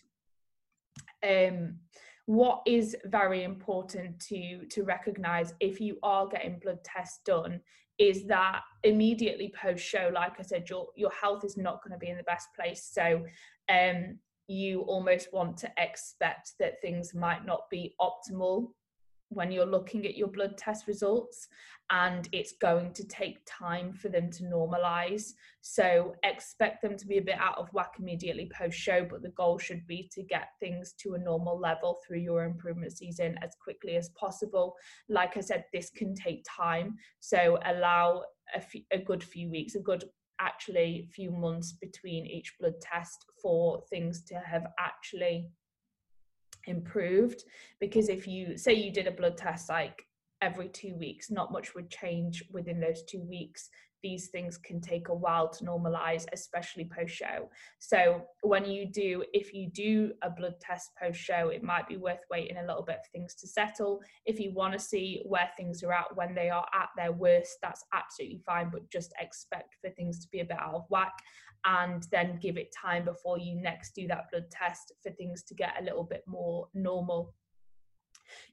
Um, 1.23 1.79
what 2.27 2.61
is 2.67 2.95
very 3.05 3.43
important 3.43 4.19
to 4.19 4.65
to 4.69 4.83
recognize 4.83 5.53
if 5.61 5.79
you 5.79 5.97
are 6.03 6.27
getting 6.27 6.59
blood 6.59 6.83
tests 6.83 7.21
done 7.25 7.59
is 7.99 8.25
that 8.25 8.61
immediately 8.83 9.51
post 9.59 9.83
show 9.83 10.11
like 10.13 10.33
i 10.37 10.43
said 10.43 10.69
your 10.69 10.87
your 10.95 11.09
health 11.09 11.45
is 11.45 11.55
not 11.55 11.81
going 11.81 11.93
to 11.93 11.97
be 11.97 12.09
in 12.09 12.17
the 12.17 12.23
best 12.23 12.49
place. 12.53 12.89
So 12.93 13.23
um 13.69 14.19
you 14.49 14.81
almost 14.81 15.33
want 15.33 15.57
to 15.57 15.71
expect 15.77 16.51
that 16.59 16.81
things 16.81 17.13
might 17.13 17.45
not 17.45 17.69
be 17.69 17.95
optimal 17.99 18.67
when 19.29 19.51
you're 19.51 19.65
looking 19.65 20.05
at 20.05 20.15
your 20.15 20.27
blood 20.27 20.57
test 20.57 20.87
results 20.87 21.47
and 21.89 22.27
it's 22.31 22.53
going 22.61 22.91
to 22.93 23.05
take 23.07 23.39
time 23.45 23.93
for 23.93 24.09
them 24.09 24.29
to 24.29 24.43
normalize. 24.43 25.31
So 25.61 26.15
expect 26.23 26.81
them 26.81 26.97
to 26.97 27.07
be 27.07 27.17
a 27.17 27.21
bit 27.21 27.37
out 27.39 27.57
of 27.57 27.69
whack 27.73 27.93
immediately 27.99 28.49
post 28.57 28.77
show 28.77 29.05
but 29.09 29.21
the 29.21 29.29
goal 29.29 29.57
should 29.57 29.85
be 29.87 30.09
to 30.13 30.23
get 30.23 30.49
things 30.59 30.93
to 30.99 31.13
a 31.13 31.19
normal 31.19 31.59
level 31.59 31.99
through 32.05 32.19
your 32.19 32.43
improvement 32.43 32.97
season 32.97 33.37
as 33.41 33.55
quickly 33.61 33.95
as 33.95 34.09
possible. 34.09 34.75
Like 35.09 35.37
i 35.37 35.41
said 35.41 35.65
this 35.71 35.89
can 35.89 36.13
take 36.13 36.45
time 36.49 36.95
so 37.19 37.57
allow 37.65 38.23
a, 38.91 38.99
good 38.99 39.23
few 39.23 39.49
weeks 39.49 39.75
a 39.75 39.79
good 39.79 40.03
actually 40.39 41.07
few 41.13 41.31
months 41.31 41.73
between 41.73 42.25
each 42.25 42.53
blood 42.59 42.79
test 42.81 43.25
for 43.41 43.81
things 43.89 44.23
to 44.23 44.35
have 44.35 44.67
actually 44.79 45.47
improved 46.67 47.43
because 47.79 48.09
if 48.09 48.27
you 48.27 48.57
say 48.57 48.73
you 48.73 48.91
did 48.91 49.07
a 49.07 49.11
blood 49.11 49.37
test 49.37 49.69
like 49.69 50.05
every 50.41 50.69
two 50.69 50.95
weeks 50.95 51.31
not 51.31 51.51
much 51.51 51.73
would 51.75 51.89
change 51.89 52.43
within 52.51 52.79
those 52.79 53.03
two 53.03 53.21
weeks. 53.21 53.69
These 54.03 54.27
things 54.27 54.59
can 54.59 54.79
take 54.79 55.09
a 55.09 55.13
while 55.13 55.49
to 55.49 55.65
normalize 55.65 56.25
especially 56.31 56.85
post 56.85 57.15
show 57.15 57.49
so 57.79 58.21
when 58.43 58.63
you 58.63 58.85
do 58.85 59.23
if 59.33 59.55
you 59.55 59.71
do 59.71 60.11
a 60.21 60.29
blood 60.29 60.53
test 60.61 60.91
post 61.01 61.19
show 61.19 61.49
it 61.49 61.63
might 61.63 61.87
be 61.87 61.97
worth 61.97 62.19
waiting 62.29 62.57
a 62.57 62.65
little 62.65 62.83
bit 62.83 62.99
for 63.03 63.11
things 63.11 63.33
to 63.35 63.47
settle. 63.47 63.99
If 64.25 64.39
you 64.39 64.53
want 64.53 64.73
to 64.73 64.79
see 64.79 65.23
where 65.25 65.49
things 65.57 65.81
are 65.81 65.91
at 65.91 66.15
when 66.15 66.35
they 66.35 66.51
are 66.51 66.67
at 66.75 66.89
their 66.95 67.11
worst 67.11 67.57
that's 67.61 67.83
absolutely 67.91 68.41
fine 68.45 68.69
but 68.71 68.89
just 68.91 69.13
expect 69.19 69.75
for 69.81 69.89
things 69.89 70.19
to 70.19 70.27
be 70.31 70.41
a 70.41 70.45
bit 70.45 70.59
out 70.59 70.75
of 70.75 70.85
whack 70.89 71.13
and 71.65 72.05
then 72.11 72.39
give 72.41 72.57
it 72.57 72.73
time 72.73 73.05
before 73.05 73.37
you 73.37 73.55
next 73.55 73.95
do 73.95 74.07
that 74.07 74.29
blood 74.31 74.45
test 74.51 74.93
for 75.01 75.11
things 75.11 75.43
to 75.43 75.53
get 75.53 75.73
a 75.79 75.83
little 75.83 76.03
bit 76.03 76.23
more 76.27 76.67
normal. 76.73 77.33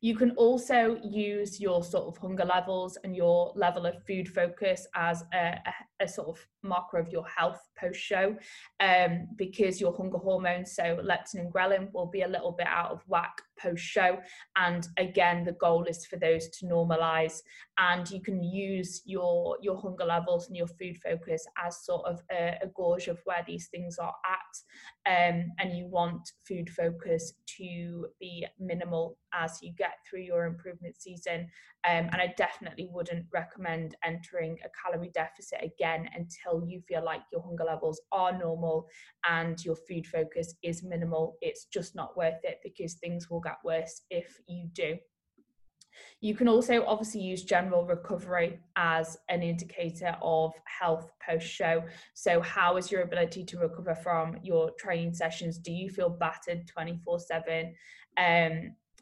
You 0.01 0.17
can 0.17 0.31
also 0.33 0.99
use 1.03 1.61
your 1.61 1.83
sort 1.83 2.07
of 2.07 2.17
hunger 2.19 2.45
levels 2.45 2.97
and 3.03 3.17
your 3.17 3.53
level 3.57 3.87
of 3.87 4.05
food 4.07 4.29
focus 4.29 4.87
as 4.95 5.25
a, 5.33 5.59
a, 6.01 6.05
a 6.05 6.09
sort 6.09 6.29
of 6.29 6.47
marker 6.63 6.99
of 6.99 7.09
your 7.09 7.27
health 7.27 7.61
post 7.85 8.01
show 8.01 8.37
um, 8.81 9.29
because 9.37 9.81
your 9.81 9.95
hunger 9.97 10.19
hormones, 10.19 10.73
so 10.73 10.99
leptin 11.05 11.41
and 11.41 11.53
ghrelin, 11.53 11.93
will 11.93 12.07
be 12.07 12.23
a 12.23 12.29
little 12.29 12.53
bit 12.53 12.67
out 12.67 12.91
of 12.91 13.03
whack 13.07 13.43
post 13.59 13.83
show. 13.83 14.19
And 14.57 14.87
again, 14.97 15.45
the 15.45 15.53
goal 15.53 15.85
is 15.85 16.07
for 16.07 16.17
those 16.17 16.49
to 16.59 16.67
normalize. 16.67 17.43
And 17.79 18.09
you 18.11 18.21
can 18.21 18.43
use 18.43 19.03
your, 19.05 19.57
your 19.61 19.81
hunger 19.81 20.05
levels 20.05 20.49
and 20.49 20.57
your 20.57 20.67
food 20.67 20.97
focus 21.03 21.47
as 21.65 21.85
sort 21.85 22.07
of 22.07 22.23
a, 22.31 22.59
a 22.63 22.67
gauge 22.67 23.09
of 23.09 23.21
where 23.25 23.45
these 23.47 23.69
things 23.69 23.99
are 23.99 24.15
at. 24.25 24.41
Um, 25.07 25.53
and 25.59 25.77
you 25.77 25.87
want 25.87 26.33
food 26.47 26.71
focus 26.71 27.35
to 27.59 28.07
be 28.21 28.47
minimal 28.59 29.19
as 29.33 29.59
you 29.63 29.73
get 29.77 29.95
through 30.09 30.23
your 30.23 30.47
improvement 30.47 31.01
season. 31.01 31.49
Um, 31.87 32.09
and 32.13 32.17
I 32.17 32.33
definitely 32.39 32.89
wouldn't 32.91 33.27
recommend 33.33 33.95
entering 34.03 34.57
a 34.65 34.69
calorie 34.83 35.11
deficit 35.13 35.59
again 35.63 36.09
until 36.17 36.67
you 36.67 36.81
feel 36.89 37.05
like 37.05 37.21
your 37.31 37.43
hunger 37.43 37.65
levels 37.65 38.01
are 38.11 38.37
normal 38.39 38.89
and 39.29 39.63
your 39.63 39.77
food 39.77 40.07
focus 40.07 40.55
is 40.63 40.83
minimal. 40.83 41.37
It's 41.43 41.67
just 41.67 41.95
not 41.95 42.17
worth 42.17 42.43
it 42.43 42.61
because 42.63 42.95
things 42.95 43.29
will 43.29 43.41
get 43.41 43.57
worse 43.65 44.01
if 44.09 44.41
you 44.49 44.69
do. 44.73 44.97
You 46.21 46.35
can 46.35 46.49
also 46.49 46.85
obviously 46.87 47.21
use 47.21 47.45
general 47.45 47.85
recovery 47.85 48.61
as 48.77 49.17
an 49.29 49.43
indicator 49.43 50.17
of 50.23 50.53
health 50.65 51.11
post 51.25 51.47
show. 51.47 51.85
So, 52.15 52.41
how 52.41 52.77
is 52.77 52.91
your 52.91 53.03
ability 53.03 53.45
to 53.45 53.59
recover 53.59 53.95
from 53.95 54.39
your 54.43 54.71
training 54.79 55.15
sessions? 55.15 55.59
Do 55.59 55.71
you 55.73 55.91
feel 55.91 56.09
battered 56.09 56.67
24 56.67 57.21
7? 57.21 57.75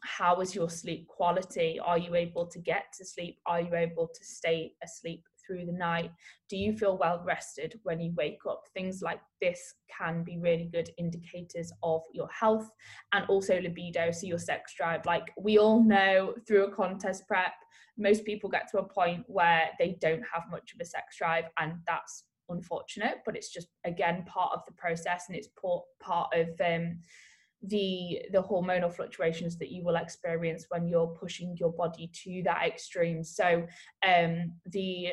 How 0.04 0.40
is 0.40 0.54
your 0.54 0.68
sleep 0.68 1.06
quality? 1.09 1.78
Are 1.78 1.99
you 1.99 2.14
able 2.14 2.47
to 2.47 2.59
get 2.59 2.87
to 2.99 3.04
sleep? 3.04 3.38
Are 3.47 3.61
you 3.61 3.75
able 3.75 4.09
to 4.09 4.25
stay 4.25 4.73
asleep 4.82 5.23
through 5.47 5.66
the 5.66 5.73
night? 5.73 6.11
Do 6.49 6.56
you 6.56 6.76
feel 6.76 6.99
well 6.99 7.23
rested 7.25 7.78
when 7.85 8.00
you 8.00 8.12
wake 8.16 8.40
up? 8.49 8.62
Things 8.75 9.00
like 9.02 9.21
this 9.40 9.75
can 9.97 10.25
be 10.25 10.38
really 10.38 10.68
good 10.73 10.90
indicators 10.99 11.73
of 11.82 12.02
your 12.12 12.28
health 12.28 12.68
and 13.12 13.25
also 13.26 13.61
libido, 13.61 14.11
so 14.11 14.26
your 14.26 14.38
sex 14.38 14.75
drive. 14.76 15.06
Like 15.06 15.30
we 15.38 15.59
all 15.59 15.82
know 15.82 16.35
through 16.47 16.66
a 16.66 16.75
contest 16.75 17.26
prep, 17.28 17.52
most 17.97 18.25
people 18.25 18.50
get 18.50 18.68
to 18.71 18.78
a 18.78 18.88
point 18.88 19.25
where 19.26 19.71
they 19.78 19.97
don't 20.00 20.25
have 20.32 20.44
much 20.50 20.73
of 20.75 20.80
a 20.80 20.85
sex 20.85 21.16
drive, 21.18 21.44
and 21.59 21.75
that's 21.87 22.25
unfortunate, 22.49 23.18
but 23.25 23.37
it's 23.37 23.52
just 23.52 23.68
again 23.85 24.25
part 24.26 24.52
of 24.52 24.62
the 24.66 24.75
process 24.75 25.25
and 25.28 25.37
it's 25.37 25.49
part 25.56 26.28
of 26.35 26.49
um, 26.64 26.99
the 27.64 28.21
the 28.33 28.42
hormonal 28.42 28.92
fluctuations 28.92 29.57
that 29.59 29.71
you 29.71 29.85
will 29.85 29.97
experience 29.97 30.66
when 30.69 30.88
you're 30.88 31.07
pushing 31.07 31.57
your 31.59 31.73
body 31.73 32.11
to 32.12 32.42
that 32.45 32.66
extreme 32.66 33.23
so 33.23 33.66
um 34.07 34.52
the 34.66 35.12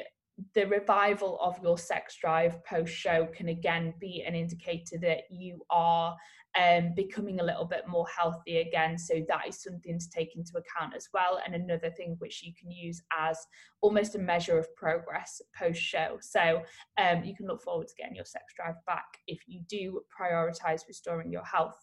the 0.55 0.65
revival 0.65 1.37
of 1.41 1.59
your 1.61 1.77
sex 1.77 2.17
drive 2.19 2.63
post 2.65 2.93
show 2.93 3.27
can 3.33 3.49
again 3.49 3.93
be 3.99 4.23
an 4.25 4.35
indicator 4.35 4.97
that 5.01 5.23
you 5.29 5.59
are 5.69 6.15
um, 6.57 6.93
becoming 6.95 7.39
a 7.39 7.43
little 7.43 7.65
bit 7.65 7.87
more 7.87 8.07
healthy 8.07 8.57
again. 8.57 8.97
So 8.97 9.23
that 9.27 9.47
is 9.47 9.61
something 9.61 9.99
to 9.99 10.09
take 10.09 10.35
into 10.35 10.53
account 10.57 10.95
as 10.95 11.07
well. 11.13 11.39
And 11.45 11.53
another 11.53 11.91
thing 11.91 12.15
which 12.19 12.43
you 12.43 12.53
can 12.59 12.71
use 12.71 13.01
as 13.17 13.37
almost 13.81 14.15
a 14.15 14.19
measure 14.19 14.57
of 14.57 14.73
progress 14.75 15.41
post 15.57 15.79
show. 15.79 16.17
So 16.21 16.63
um, 16.97 17.23
you 17.23 17.35
can 17.35 17.47
look 17.47 17.61
forward 17.61 17.87
to 17.87 17.93
getting 17.97 18.15
your 18.15 18.25
sex 18.25 18.45
drive 18.55 18.75
back 18.87 19.05
if 19.27 19.39
you 19.47 19.61
do 19.69 20.01
prioritize 20.19 20.87
restoring 20.87 21.31
your 21.31 21.45
health. 21.45 21.77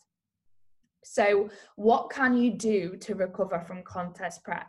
So, 1.09 1.49
what 1.77 2.11
can 2.11 2.37
you 2.37 2.51
do 2.51 2.97
to 2.97 3.15
recover 3.15 3.61
from 3.61 3.85
contest 3.85 4.43
prep? 4.43 4.67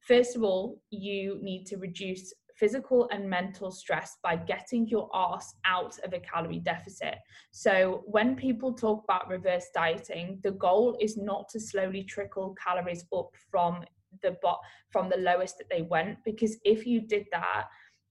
First 0.00 0.36
of 0.36 0.44
all, 0.44 0.80
you 0.90 1.38
need 1.42 1.66
to 1.66 1.76
reduce 1.78 2.32
physical 2.56 3.08
and 3.10 3.28
mental 3.28 3.72
stress 3.72 4.16
by 4.22 4.36
getting 4.36 4.86
your 4.86 5.10
ass 5.12 5.52
out 5.64 5.98
of 6.04 6.12
a 6.12 6.20
calorie 6.20 6.60
deficit. 6.60 7.16
So, 7.50 8.04
when 8.06 8.36
people 8.36 8.72
talk 8.72 9.02
about 9.02 9.28
reverse 9.28 9.66
dieting, 9.74 10.38
the 10.44 10.52
goal 10.52 10.96
is 11.00 11.16
not 11.16 11.48
to 11.50 11.60
slowly 11.60 12.04
trickle 12.04 12.54
calories 12.64 13.04
up 13.12 13.30
from 13.50 13.84
the 14.22 14.36
bot 14.42 14.60
from 14.90 15.08
the 15.08 15.16
lowest 15.16 15.58
that 15.58 15.68
they 15.70 15.82
went 15.82 16.18
because 16.24 16.56
if 16.64 16.84
you 16.84 17.00
did 17.00 17.26
that 17.30 17.66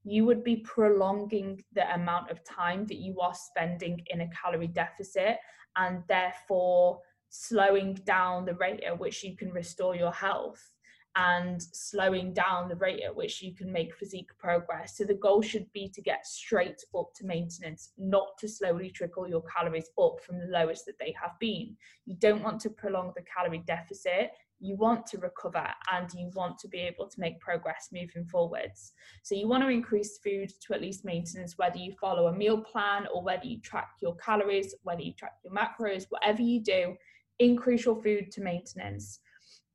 you 0.05 0.24
would 0.24 0.45
be 0.45 0.55
prolonging 0.57 1.62
the 1.74 1.93
amount 1.93 2.31
of 2.31 2.41
time 2.45 2.86
that 2.86 3.00
you 3.00 3.19
are 3.19 3.33
spending 3.33 4.01
in 4.07 4.21
a 4.21 4.29
calorie 4.29 4.67
deficit 4.67 5.36
and 5.75 6.01
therefore 6.07 7.00
slowing 7.29 7.93
down 8.05 8.45
the 8.45 8.55
rate 8.55 8.83
at 8.83 9.00
which 9.00 9.24
you 9.24 9.36
can 9.36 9.51
restore 9.51 9.95
your 9.95 10.12
health 10.12 10.71
and 11.15 11.62
slowing 11.62 12.33
down 12.33 12.69
the 12.69 12.75
rate 12.75 13.01
at 13.03 13.15
which 13.15 13.41
you 13.41 13.53
can 13.53 13.71
make 13.71 13.95
physique 13.95 14.29
progress. 14.38 14.95
So 14.95 15.03
the 15.03 15.15
goal 15.15 15.41
should 15.41 15.71
be 15.74 15.89
to 15.89 16.01
get 16.01 16.25
straight 16.25 16.81
up 16.98 17.13
to 17.15 17.25
maintenance, 17.25 17.91
not 17.98 18.38
to 18.39 18.48
slowly 18.48 18.89
trickle 18.89 19.27
your 19.27 19.43
calories 19.43 19.89
up 20.00 20.21
from 20.25 20.39
the 20.39 20.45
lowest 20.45 20.86
that 20.86 21.00
they 21.00 21.13
have 21.21 21.31
been. 21.39 21.75
You 22.05 22.15
don't 22.19 22.43
want 22.43 22.62
to 22.62 22.69
prolong 22.69 23.12
the 23.15 23.24
calorie 23.24 23.63
deficit. 23.65 24.31
You 24.62 24.75
want 24.75 25.07
to 25.07 25.17
recover 25.17 25.67
and 25.91 26.09
you 26.13 26.31
want 26.36 26.59
to 26.59 26.67
be 26.67 26.79
able 26.79 27.07
to 27.07 27.19
make 27.19 27.39
progress 27.39 27.89
moving 27.91 28.25
forwards. 28.25 28.91
So, 29.24 29.33
you 29.33 29.48
want 29.48 29.63
to 29.63 29.69
increase 29.69 30.17
food 30.17 30.51
to 30.67 30.74
at 30.74 30.81
least 30.81 31.05
maintenance, 31.05 31.57
whether 31.57 31.77
you 31.77 31.93
follow 31.93 32.27
a 32.27 32.36
meal 32.36 32.62
plan 32.62 33.07
or 33.13 33.24
whether 33.24 33.45
you 33.45 33.62
track 33.62 33.91
your 34.01 34.17
calories, 34.17 34.75
whether 34.83 35.01
you 35.01 35.13
track 35.13 35.36
your 35.45 35.53
macros, 35.53 36.07
whatever 36.09 36.41
you 36.41 36.62
do, 36.62 36.95
increase 37.39 37.86
your 37.86 38.01
food 38.01 38.31
to 38.31 38.41
maintenance. 38.41 39.19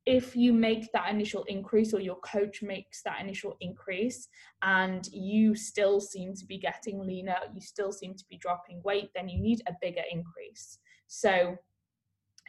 if 0.05 0.35
you 0.35 0.53
make 0.53 0.91
that 0.91 1.09
initial 1.09 1.43
increase 1.45 1.93
or 1.93 1.99
your 1.99 2.17
coach 2.17 2.61
makes 2.61 3.01
that 3.01 3.19
initial 3.19 3.57
increase 3.59 4.27
and 4.61 5.07
you 5.11 5.55
still 5.55 5.99
seem 5.99 6.35
to 6.35 6.45
be 6.45 6.59
getting 6.59 6.99
leaner, 6.99 7.37
you 7.53 7.61
still 7.61 7.91
seem 7.91 8.13
to 8.13 8.23
be 8.29 8.37
dropping 8.37 8.81
weight, 8.83 9.09
then 9.15 9.27
you 9.27 9.39
need 9.39 9.61
a 9.67 9.73
bigger 9.81 10.03
increase. 10.11 10.77
So 11.07 11.55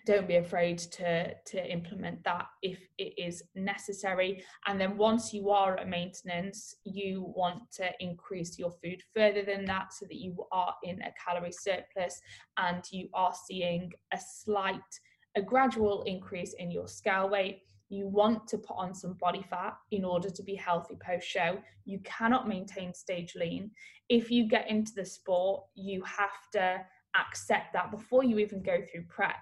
don't 0.06 0.28
be 0.28 0.36
afraid 0.36 0.78
to 0.78 1.34
to 1.44 1.70
implement 1.70 2.22
that 2.25 2.46
if 2.62 2.78
it 2.96 3.12
is 3.18 3.42
necessary 3.54 4.42
and 4.66 4.80
then 4.80 4.96
once 4.96 5.34
you 5.34 5.50
are 5.50 5.76
at 5.76 5.88
maintenance 5.88 6.76
you 6.84 7.32
want 7.36 7.60
to 7.72 7.90
increase 8.00 8.58
your 8.58 8.70
food 8.82 9.02
further 9.14 9.42
than 9.42 9.64
that 9.64 9.92
so 9.92 10.06
that 10.06 10.16
you 10.16 10.34
are 10.52 10.75
in 10.84 11.02
a 11.02 11.12
calorie 11.22 11.52
surplus 11.52 12.20
and 12.56 12.84
you 12.90 13.08
are 13.12 13.34
seeing 13.46 13.92
a 14.14 14.18
slight 14.18 15.00
a 15.36 15.42
gradual 15.42 16.02
increase 16.04 16.54
in 16.54 16.70
your 16.70 16.88
scale 16.88 17.28
weight 17.28 17.62
you 17.88 18.08
want 18.08 18.48
to 18.48 18.58
put 18.58 18.76
on 18.76 18.94
some 18.94 19.14
body 19.14 19.44
fat 19.48 19.76
in 19.90 20.04
order 20.04 20.28
to 20.28 20.42
be 20.42 20.56
healthy 20.56 20.98
post 21.00 21.25
show. 21.25 21.56
You 21.84 22.00
cannot 22.02 22.48
maintain 22.48 22.92
stage 22.92 23.36
lean. 23.36 23.70
If 24.08 24.28
you 24.28 24.48
get 24.48 24.68
into 24.68 24.92
the 24.92 25.04
sport, 25.04 25.62
you 25.76 26.02
have 26.02 26.50
to 26.54 26.80
accept 27.14 27.72
that 27.75 27.92
before 27.92 28.25
you 28.25 28.38
even 28.38 28.60
go 28.60 28.78
through 28.90 29.04
prep 29.08 29.36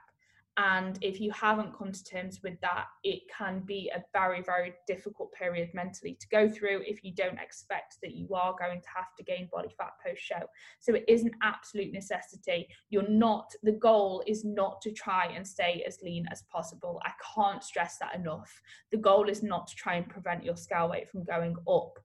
and 0.56 0.98
if 1.02 1.20
you 1.20 1.32
haven't 1.32 1.76
come 1.76 1.90
to 1.90 2.04
terms 2.04 2.40
with 2.42 2.60
that 2.60 2.86
it 3.02 3.22
can 3.36 3.60
be 3.60 3.90
a 3.94 4.02
very 4.12 4.42
very 4.42 4.74
difficult 4.86 5.32
period 5.32 5.68
mentally 5.74 6.16
to 6.20 6.28
go 6.28 6.48
through 6.48 6.80
if 6.86 7.02
you 7.02 7.12
don't 7.12 7.38
expect 7.40 7.96
that 8.02 8.14
you 8.14 8.28
are 8.34 8.54
going 8.58 8.80
to 8.80 8.88
have 8.94 9.14
to 9.16 9.24
gain 9.24 9.48
body 9.52 9.68
fat 9.76 9.92
post 10.04 10.22
show 10.22 10.40
so 10.80 10.94
it 10.94 11.04
is 11.08 11.22
an 11.22 11.32
absolute 11.42 11.92
necessity. 11.92 12.68
You're 12.90 13.08
not 13.08 13.52
the 13.62 13.72
goal 13.72 14.22
is 14.26 14.44
not 14.44 14.80
to 14.82 14.90
try 14.90 15.26
and 15.34 15.46
stay 15.46 15.82
as 15.86 16.02
lean 16.02 16.26
as 16.30 16.42
possible. 16.42 17.00
I 17.04 17.12
can't 17.34 17.62
stress 17.62 17.96
that 17.98 18.14
enough. 18.14 18.60
The 18.90 18.98
goal 18.98 19.28
is 19.28 19.42
not 19.42 19.66
to 19.68 19.76
try 19.76 19.94
and 19.94 20.08
prevent 20.08 20.44
your 20.44 20.56
scale 20.56 20.90
weight 20.90 21.08
from 21.08 21.24
going 21.24 21.56
up 21.68 21.98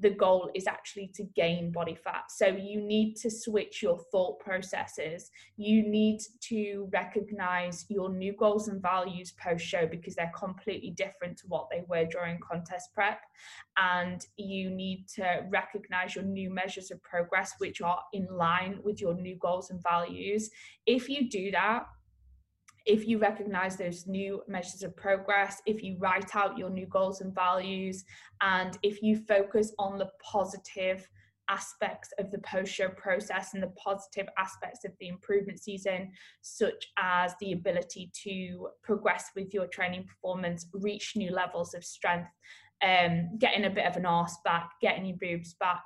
the 0.00 0.10
goal 0.10 0.50
is 0.54 0.66
actually 0.66 1.10
to 1.14 1.24
gain 1.36 1.70
body 1.70 1.94
fat. 1.94 2.24
So 2.30 2.46
you 2.46 2.80
need 2.80 3.16
to 3.16 3.30
switch 3.30 3.82
your 3.82 3.98
thought 4.10 4.40
processes. 4.40 5.30
You 5.56 5.86
need 5.86 6.20
to 6.48 6.88
recognize 6.92 7.84
your 7.88 8.10
new 8.10 8.32
goals 8.32 8.68
and 8.68 8.80
values 8.80 9.32
post 9.32 9.64
show 9.64 9.86
because 9.86 10.14
they're 10.14 10.32
completely 10.36 10.90
different 10.90 11.38
to 11.38 11.46
what 11.48 11.68
they 11.70 11.82
were 11.86 12.06
during 12.06 12.38
contest 12.40 12.94
prep. 12.94 13.20
And 13.76 14.24
you 14.36 14.70
need 14.70 15.06
to 15.16 15.44
recognize 15.50 16.14
your 16.14 16.24
new 16.24 16.50
measures 16.50 16.90
of 16.90 17.02
progress, 17.02 17.52
which 17.58 17.80
are 17.82 18.00
in 18.12 18.26
line 18.30 18.80
with 18.82 19.00
your 19.00 19.14
new 19.14 19.36
goals 19.36 19.70
and 19.70 19.82
values. 19.82 20.50
If 20.86 21.08
you 21.08 21.28
do 21.28 21.50
that, 21.50 21.84
if 22.86 23.06
you 23.06 23.18
recognize 23.18 23.76
those 23.76 24.06
new 24.06 24.42
measures 24.48 24.82
of 24.82 24.96
progress, 24.96 25.60
if 25.66 25.82
you 25.82 25.96
write 25.98 26.34
out 26.34 26.58
your 26.58 26.70
new 26.70 26.86
goals 26.86 27.20
and 27.20 27.34
values, 27.34 28.04
and 28.40 28.78
if 28.82 29.02
you 29.02 29.16
focus 29.16 29.72
on 29.78 29.98
the 29.98 30.10
positive 30.22 31.08
aspects 31.50 32.10
of 32.18 32.30
the 32.30 32.38
post 32.38 32.72
show 32.72 32.88
process 32.88 33.54
and 33.54 33.62
the 33.62 33.72
positive 33.76 34.28
aspects 34.38 34.84
of 34.84 34.92
the 35.00 35.08
improvement 35.08 35.60
season, 35.60 36.10
such 36.42 36.86
as 36.96 37.34
the 37.40 37.52
ability 37.52 38.10
to 38.22 38.68
progress 38.82 39.30
with 39.34 39.52
your 39.52 39.66
training 39.66 40.04
performance, 40.04 40.66
reach 40.72 41.14
new 41.16 41.32
levels 41.32 41.74
of 41.74 41.84
strength, 41.84 42.30
um, 42.82 43.36
getting 43.38 43.64
a 43.64 43.70
bit 43.70 43.86
of 43.86 43.96
an 43.96 44.06
arse 44.06 44.36
back, 44.44 44.70
getting 44.80 45.04
your 45.04 45.18
boobs 45.20 45.54
back. 45.54 45.82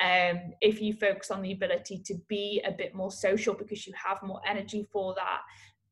Um, 0.00 0.52
if 0.60 0.82
you 0.82 0.92
focus 0.92 1.30
on 1.30 1.40
the 1.40 1.52
ability 1.52 2.02
to 2.06 2.16
be 2.28 2.60
a 2.66 2.72
bit 2.72 2.94
more 2.94 3.12
social 3.12 3.54
because 3.54 3.86
you 3.86 3.92
have 3.94 4.22
more 4.22 4.40
energy 4.46 4.86
for 4.92 5.14
that, 5.14 5.42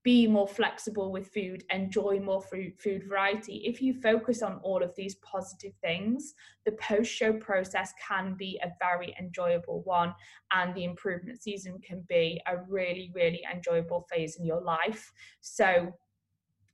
be 0.03 0.27
more 0.27 0.49
flexible 0.49 1.13
with 1.13 1.29
food, 1.29 1.65
enjoy 1.71 2.19
more 2.19 2.43
food, 2.43 2.73
food 2.79 3.05
variety. 3.09 3.63
If 3.65 3.81
you 3.81 3.95
focus 3.95 4.43
on 4.43 4.59
all 4.63 4.83
of 4.83 4.95
these 4.97 5.15
positive 5.17 5.75
things, 5.81 6.35
the 6.67 6.73
post 6.73 7.13
show 7.13 7.33
process 7.35 7.93
can 8.07 8.35
be 8.35 8.61
a 8.65 8.73
very 8.81 9.15
enjoyable 9.21 9.83
one, 9.83 10.13
and 10.53 10.75
the 10.75 10.85
improvement 10.85 11.41
season 11.41 11.79
can 11.87 12.05
be 12.09 12.41
a 12.47 12.57
really, 12.69 13.13
really 13.15 13.43
enjoyable 13.53 14.07
phase 14.11 14.37
in 14.37 14.45
your 14.45 14.61
life. 14.61 15.13
So, 15.41 15.93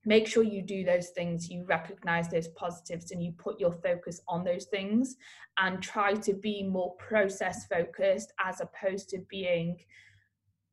make 0.07 0.27
sure 0.27 0.43
you 0.43 0.63
do 0.63 0.85
those 0.85 1.11
things, 1.11 1.51
you 1.51 1.67
recognize 1.67 2.31
those 2.31 2.49
positives, 2.49 3.11
and 3.11 3.23
you 3.23 3.33
put 3.33 3.61
your 3.61 3.73
focus 3.73 4.23
on 4.27 4.43
those 4.43 4.65
things 4.67 5.17
and 5.59 5.83
try 5.83 6.15
to 6.15 6.33
be 6.33 6.63
more 6.63 6.95
process 6.97 7.67
focused 7.67 8.33
as 8.43 8.63
opposed 8.63 9.11
to 9.11 9.19
being 9.29 9.77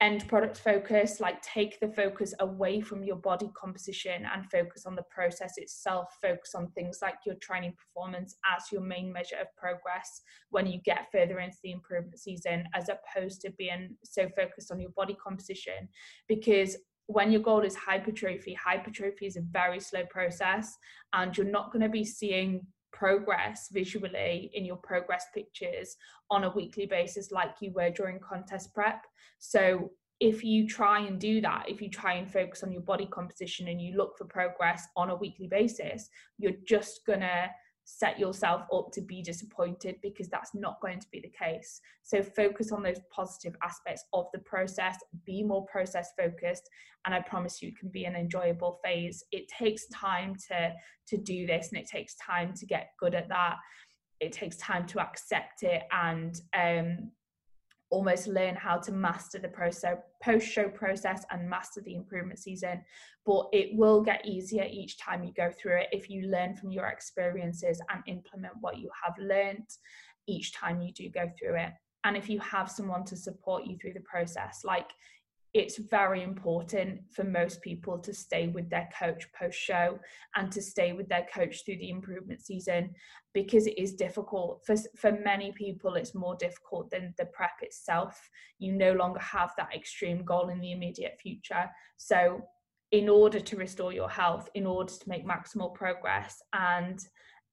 end 0.02 0.28
product 0.28 0.58
focus 0.58 1.22
like 1.22 1.42
take 1.42 1.80
the 1.80 1.88
focus 1.88 2.34
away 2.40 2.82
from 2.82 3.04
your 3.04 3.16
body 3.16 3.50
composition 3.60 4.26
and 4.34 4.50
focus 4.52 4.86
on 4.86 4.96
the 4.96 5.04
process 5.04 5.54
itself. 5.58 6.10
Focus 6.22 6.54
on 6.54 6.70
things 6.72 7.00
like 7.02 7.16
your 7.26 7.36
training 7.36 7.74
performance 7.78 8.36
as 8.56 8.72
your 8.72 8.82
main 8.82 9.12
measure 9.12 9.38
of 9.40 9.48
progress 9.56 10.22
when 10.50 10.68
you 10.68 10.80
get 10.84 11.08
further 11.12 11.40
into 11.40 11.58
the 11.64 11.72
improvement 11.72 12.20
season 12.20 12.66
as 12.74 12.90
opposed 12.90 13.42
to 13.42 13.52
being 13.52 13.96
so 14.04 14.28
focused 14.36 14.72
on 14.72 14.80
your 14.80 14.92
body 14.92 15.16
composition. 15.24 15.88
Because 16.28 16.76
when 17.08 17.32
your 17.32 17.42
goal 17.42 17.62
is 17.62 17.76
hypertrophy 17.76 18.54
hypertrophy 18.54 19.28
is 19.28 19.38
a 19.38 19.42
very 19.52 19.80
slow 19.80 20.04
process 20.10 20.76
and 21.14 21.38
you're 21.38 21.46
not 21.46 21.72
going 21.72 21.84
to 21.84 21.90
be 21.90 22.04
seeing 22.04 22.66
progress 22.96 23.68
visually 23.72 24.50
in 24.54 24.66
your 24.66 24.78
progress 24.78 25.26
pictures 25.34 25.98
on 26.32 26.46
a 26.46 26.50
weekly 26.56 26.86
basis 26.86 27.32
like 27.32 27.56
you 27.60 27.72
were 27.74 27.90
during 27.90 28.20
contest 28.20 28.74
prep. 28.74 29.06
So 29.38 29.92
if 30.22 30.46
you 30.46 30.66
try 30.66 31.02
and 31.02 31.20
do 31.20 31.42
that, 31.42 31.66
if 31.68 31.82
you 31.82 31.90
try 31.90 32.14
and 32.14 32.32
focus 32.32 32.64
on 32.64 32.72
your 32.72 32.82
body 32.82 33.06
composition 33.12 33.68
and 33.68 33.82
you 33.82 33.98
look 33.98 34.18
for 34.18 34.26
progress 34.26 34.88
on 34.96 35.10
a 35.10 35.16
weekly 35.16 35.48
basis, 35.48 36.08
you're 36.38 36.54
just 36.66 37.02
gonna 37.06 37.50
set 37.86 38.20
yourself 38.20 38.64
up 38.74 38.92
to 38.92 39.02
be 39.02 39.22
disappointed 39.22 39.96
because 40.02 40.28
that's 40.28 40.56
not 40.56 40.82
going 40.82 41.00
to 41.00 41.08
be 41.12 41.20
the 41.22 41.30
case. 41.30 41.80
So 42.02 42.24
focus 42.24 42.72
on 42.72 42.82
those 42.82 43.00
positive 43.16 43.56
aspects 43.64 44.04
of 44.12 44.26
the 44.34 44.40
process, 44.40 44.98
be 45.26 45.44
more 45.44 45.66
process 45.68 46.10
focused, 46.18 46.68
and 47.06 47.14
I 47.14 47.22
promise 47.22 47.62
you 47.62 47.70
it 47.70 47.78
can 47.80 47.90
be 47.90 48.06
an 48.06 48.16
enjoyable 48.16 48.80
phase. 48.84 49.24
It 49.32 49.48
takes 49.48 49.88
time 49.88 50.36
to 50.50 50.74
to 51.08 51.18
do 51.18 51.46
this 51.46 51.70
and 51.72 51.80
it 51.80 51.88
takes 51.88 52.16
time 52.16 52.54
to 52.56 52.66
get 52.66 52.90
good 53.00 53.14
at 53.14 53.30
that. 53.30 53.58
It 54.20 54.32
takes 54.32 54.58
time 54.58 54.88
to 54.88 55.00
accept 55.00 55.62
it 55.62 55.84
and 55.92 56.42
um 56.54 57.12
almost 57.96 58.28
learn 58.28 58.56
how 58.56 58.78
to 58.78 58.92
master 58.92 59.40
the 59.40 59.48
process 59.48 59.98
post 60.22 60.46
show 60.48 60.68
process 60.68 61.24
and 61.32 61.50
master 61.50 61.82
the 61.82 61.96
improvement 61.96 62.38
season 62.38 62.82
but 63.26 63.48
it 63.54 63.76
will 63.76 64.02
get 64.02 64.26
easier 64.26 64.68
each 64.70 65.00
time 65.00 65.24
you 65.24 65.32
go 65.34 65.50
through 65.60 65.78
it 65.78 65.88
if 65.92 66.10
you 66.10 66.28
learn 66.28 66.56
from 66.56 66.72
your 66.72 66.88
experiences 66.88 67.82
and 67.90 68.04
implement 68.06 68.54
what 68.60 68.78
you 68.78 68.90
have 69.04 69.16
learned 69.18 69.68
each 70.28 70.54
time 70.54 70.82
you 70.82 70.92
do 70.92 71.10
go 71.10 71.30
through 71.38 71.56
it. 71.56 71.72
And 72.04 72.16
if 72.16 72.30
you 72.30 72.40
have 72.40 72.70
someone 72.70 73.04
to 73.06 73.16
support 73.16 73.66
you 73.66 73.78
through 73.78 73.94
the 73.94 74.02
process 74.02 74.62
like 74.64 74.90
it's 75.56 75.78
very 75.78 76.22
important 76.22 77.00
for 77.14 77.24
most 77.24 77.62
people 77.62 77.98
to 77.98 78.14
stay 78.14 78.48
with 78.48 78.70
their 78.70 78.90
coach 79.00 79.26
post 79.32 79.58
show 79.58 79.98
and 80.36 80.52
to 80.52 80.62
stay 80.62 80.92
with 80.92 81.08
their 81.08 81.26
coach 81.34 81.64
through 81.64 81.78
the 81.78 81.90
improvement 81.90 82.42
season 82.46 82.94
because 83.34 83.66
it 83.66 83.78
is 83.78 83.94
difficult. 83.94 84.62
For 84.68 84.76
for 84.98 85.14
many 85.14 85.54
people 85.54 85.96
it's 85.96 86.14
more 86.14 86.36
difficult 86.36 86.92
than 86.92 87.14
the 87.18 87.28
prep 87.28 87.58
itself. 87.62 88.30
You 88.60 88.74
no 88.74 88.92
longer 88.92 89.22
have 89.22 89.54
that 89.56 89.74
extreme 89.74 90.26
goal 90.26 90.50
in 90.50 90.60
the 90.60 90.74
immediate 90.74 91.18
future. 91.22 91.72
So 91.96 92.42
in 92.92 93.08
order 93.08 93.40
to 93.40 93.56
restore 93.56 93.94
your 93.94 94.10
health 94.10 94.50
in 94.56 94.66
order 94.66 94.92
to 94.92 95.10
make 95.10 95.26
maximal 95.26 95.74
progress 95.74 96.42
and 96.52 97.00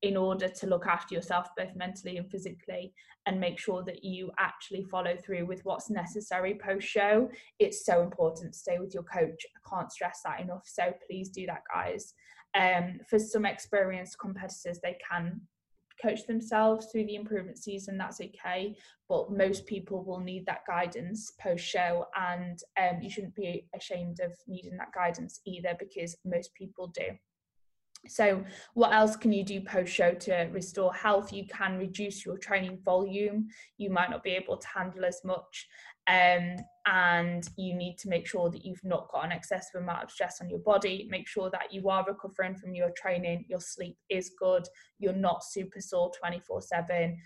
in 0.02 0.16
order 0.16 0.48
to 0.48 0.66
look 0.66 0.86
after 0.86 1.14
yourself 1.14 1.48
both 1.56 1.74
mentally 1.76 2.16
and 2.16 2.28
physically 2.30 2.92
and 3.26 3.40
make 3.40 3.58
sure 3.58 3.84
that 3.84 4.04
you 4.04 4.30
actually 4.38 4.82
follow 4.82 5.16
through 5.16 5.46
with 5.46 5.64
what's 5.64 5.90
necessary 5.90 6.58
post 6.62 6.86
show 6.86 7.28
it's 7.58 7.86
so 7.86 8.02
important 8.02 8.52
to 8.52 8.58
stay 8.58 8.78
with 8.78 8.92
your 8.92 9.04
coach. 9.04 9.46
I 9.56 9.68
can't 9.68 9.92
stress 9.92 10.20
that 10.24 10.40
enough 10.40 10.64
so 10.64 10.92
please 11.08 11.30
do 11.30 11.46
that 11.46 11.62
guys. 11.72 12.14
Um, 12.54 12.98
for 13.08 13.18
some 13.18 13.46
experienced 13.46 14.18
competitors 14.18 14.78
they 14.82 14.98
can 15.10 15.40
coach 16.02 16.26
themselves 16.26 16.88
through 16.90 17.06
the 17.06 17.14
improvement 17.14 17.58
season 17.58 17.96
that's 17.96 18.20
okay 18.20 18.74
but 19.08 19.30
most 19.30 19.66
people 19.66 20.02
will 20.02 20.18
need 20.18 20.44
that 20.46 20.66
guidance 20.66 21.32
post 21.40 21.64
show 21.64 22.06
and 22.18 22.58
um, 22.80 23.00
you 23.00 23.08
shouldn't 23.08 23.34
be 23.34 23.66
ashamed 23.74 24.18
of 24.20 24.32
needing 24.48 24.76
that 24.76 24.92
guidance 24.92 25.40
either 25.46 25.76
because 25.78 26.16
most 26.24 26.52
people 26.54 26.88
do 26.88 27.04
so, 28.08 28.44
what 28.74 28.92
else 28.92 29.14
can 29.14 29.32
you 29.32 29.44
do 29.44 29.60
post 29.60 29.92
show 29.92 30.12
to 30.12 30.48
restore 30.52 30.92
health? 30.92 31.32
You 31.32 31.46
can 31.46 31.78
reduce 31.78 32.26
your 32.26 32.36
training 32.36 32.80
volume. 32.84 33.48
You 33.78 33.90
might 33.90 34.10
not 34.10 34.24
be 34.24 34.30
able 34.32 34.56
to 34.56 34.68
handle 34.68 35.04
as 35.04 35.20
much. 35.24 35.68
Um, 36.08 36.56
and 36.84 37.48
you 37.56 37.74
need 37.74 37.96
to 37.98 38.08
make 38.08 38.26
sure 38.26 38.50
that 38.50 38.64
you've 38.64 38.82
not 38.82 39.08
got 39.12 39.24
an 39.24 39.30
excessive 39.30 39.80
amount 39.80 40.02
of 40.02 40.10
stress 40.10 40.40
on 40.40 40.50
your 40.50 40.58
body. 40.58 41.06
Make 41.08 41.28
sure 41.28 41.48
that 41.50 41.72
you 41.72 41.88
are 41.90 42.04
recovering 42.04 42.56
from 42.56 42.74
your 42.74 42.90
training, 42.96 43.44
your 43.48 43.60
sleep 43.60 43.96
is 44.08 44.32
good, 44.36 44.66
you're 44.98 45.12
not 45.12 45.44
super 45.44 45.80
sore 45.80 46.10
24 46.18 46.60
7. 46.60 47.16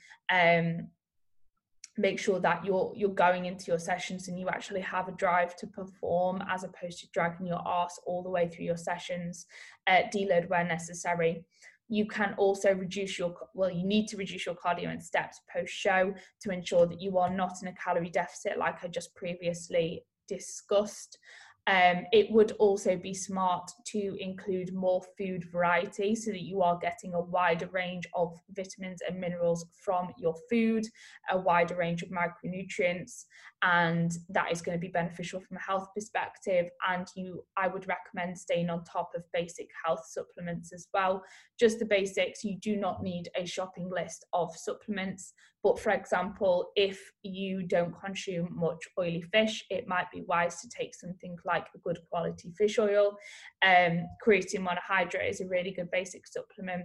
Make 1.99 2.19
sure 2.19 2.41
that 2.41 2.65
you're 2.65 2.93
you're 2.95 3.11
going 3.11 3.47
into 3.47 3.67
your 3.67 3.79
sessions 3.79 4.29
and 4.29 4.39
you 4.39 4.49
actually 4.49 4.83
have 4.83 5.09
a 5.09 5.13
drive 5.13 5.57
to 5.57 5.67
perform 5.67 6.43
as 6.51 6.65
opposed 6.65 7.01
to 7.01 7.09
dragging 7.13 7.47
your 7.47 7.67
ass 7.67 7.99
all 8.07 8.23
the 8.23 8.31
way 8.31 8.49
through 8.49 8.67
your 8.67 8.77
sessions 8.77 9.47
uh, 9.87 10.03
deload 10.15 10.49
where 10.49 10.65
necessary. 10.65 11.45
You 11.89 12.07
can 12.07 12.35
also 12.37 12.75
reduce 12.75 13.19
your 13.19 13.35
well 13.55 13.71
you 13.71 13.85
need 13.85 14.09
to 14.09 14.17
reduce 14.17 14.45
your 14.45 14.57
cardio 14.57 14.91
and 14.91 15.03
steps 15.03 15.41
post 15.53 15.73
show 15.73 16.13
to 16.43 16.51
ensure 16.51 16.87
that 16.87 17.01
you 17.01 17.17
are 17.19 17.31
not 17.31 17.55
in 17.63 17.69
a 17.69 17.75
calorie 17.75 18.11
deficit 18.11 18.59
like 18.59 18.83
i 18.83 18.89
just 18.89 19.15
previously 19.15 20.03
discussed 20.29 21.19
um, 21.67 22.05
it 22.13 22.31
would 22.31 22.53
also 22.53 22.97
be 22.97 23.13
smart 23.13 23.69
to 23.87 24.17
include 24.21 24.73
more 24.73 25.03
food 25.19 25.45
variety 25.51 26.15
so 26.15 26.31
that 26.31 26.43
you 26.43 26.63
are 26.63 26.79
getting 26.79 27.15
a 27.15 27.21
wider 27.21 27.67
range 27.73 28.07
of 28.15 28.39
vitamins 28.51 29.01
and 29.07 29.19
minerals 29.19 29.67
from 29.85 30.13
your 30.17 30.35
food, 30.49 30.87
a 31.31 31.39
wider 31.39 31.75
range 31.75 32.03
of 32.03 32.11
micronutrients, 32.11 33.25
and 33.63 34.13
that 34.29 34.53
is 34.53 34.63
going 34.63 34.79
to 34.79 34.81
be 34.81 34.93
beneficial 34.93 35.41
from 35.41 35.57
a 35.57 35.61
health 35.61 35.89
perspective. 35.93 36.67
And 36.89 37.07
you, 37.17 37.45
I 37.57 37.67
would 37.67 37.89
recommend 37.89 38.39
staying 38.39 38.71
on 38.71 38.85
top 38.85 39.11
of 39.17 39.25
basic 39.33 39.69
health 39.85 40.05
supplements 40.09 40.73
as 40.73 40.87
well. 40.95 41.25
Just 41.59 41.81
the 41.81 41.85
basics, 41.85 42.45
you 42.45 42.59
do 42.61 42.77
not 42.77 43.03
need 43.03 43.29
a 43.35 43.45
shopping 43.45 43.91
list 43.91 44.25
of 44.33 44.55
supplements. 44.57 45.33
But 45.67 45.81
for 45.81 45.91
example, 45.91 46.71
if 46.77 47.01
you 47.25 47.65
don't 47.65 47.93
consume 47.99 48.55
much 48.55 48.79
oily 48.97 49.23
fish, 49.23 49.65
it 49.69 49.89
might 49.89 50.09
be 50.13 50.23
wise 50.29 50.61
to 50.61 50.69
take 50.69 50.95
something 50.95 51.37
like 51.45 51.67
a 51.75 51.79
good 51.79 51.99
quality 52.09 52.53
fish 52.57 52.79
oil. 52.79 53.17
Um, 53.65 54.05
creatine 54.25 54.65
monohydrate 54.65 55.29
is 55.29 55.41
a 55.41 55.49
really 55.49 55.73
good 55.73 55.91
basic 55.91 56.29
supplement. 56.29 56.85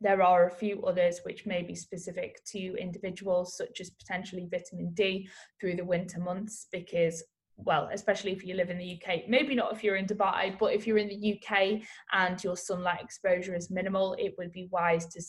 There 0.00 0.22
are 0.22 0.46
a 0.46 0.54
few 0.54 0.84
others 0.84 1.22
which 1.24 1.44
may 1.44 1.64
be 1.64 1.74
specific 1.74 2.44
to 2.52 2.76
individuals, 2.76 3.56
such 3.56 3.80
as 3.80 3.90
potentially 3.90 4.46
vitamin 4.48 4.94
D 4.94 5.28
through 5.60 5.74
the 5.74 5.84
winter 5.84 6.20
months, 6.20 6.68
because 6.70 7.24
well, 7.56 7.88
especially 7.92 8.32
if 8.32 8.44
you 8.44 8.54
live 8.54 8.70
in 8.70 8.78
the 8.78 8.98
UK, 8.98 9.28
maybe 9.28 9.54
not 9.54 9.72
if 9.72 9.84
you're 9.84 9.96
in 9.96 10.06
Dubai, 10.06 10.58
but 10.58 10.72
if 10.72 10.86
you're 10.86 10.98
in 10.98 11.08
the 11.08 11.34
UK 11.34 11.82
and 12.12 12.42
your 12.42 12.56
sunlight 12.56 13.00
exposure 13.02 13.54
is 13.54 13.70
minimal, 13.70 14.14
it 14.18 14.34
would 14.38 14.52
be 14.52 14.68
wise 14.70 15.06
to 15.06 15.22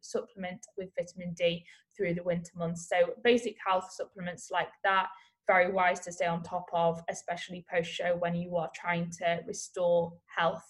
supplement, 0.00 0.66
with 0.76 0.90
vitamin 0.98 1.34
D 1.34 1.64
through 1.96 2.14
the 2.14 2.22
winter 2.22 2.52
months. 2.56 2.88
So, 2.88 3.14
basic 3.24 3.56
health 3.64 3.90
supplements 3.92 4.50
like 4.50 4.68
that, 4.84 5.08
very 5.46 5.72
wise 5.72 6.00
to 6.00 6.12
stay 6.12 6.26
on 6.26 6.42
top 6.42 6.66
of, 6.72 7.02
especially 7.08 7.64
post 7.70 7.90
show 7.90 8.16
when 8.18 8.34
you 8.34 8.56
are 8.56 8.70
trying 8.74 9.10
to 9.18 9.40
restore 9.46 10.12
health 10.36 10.64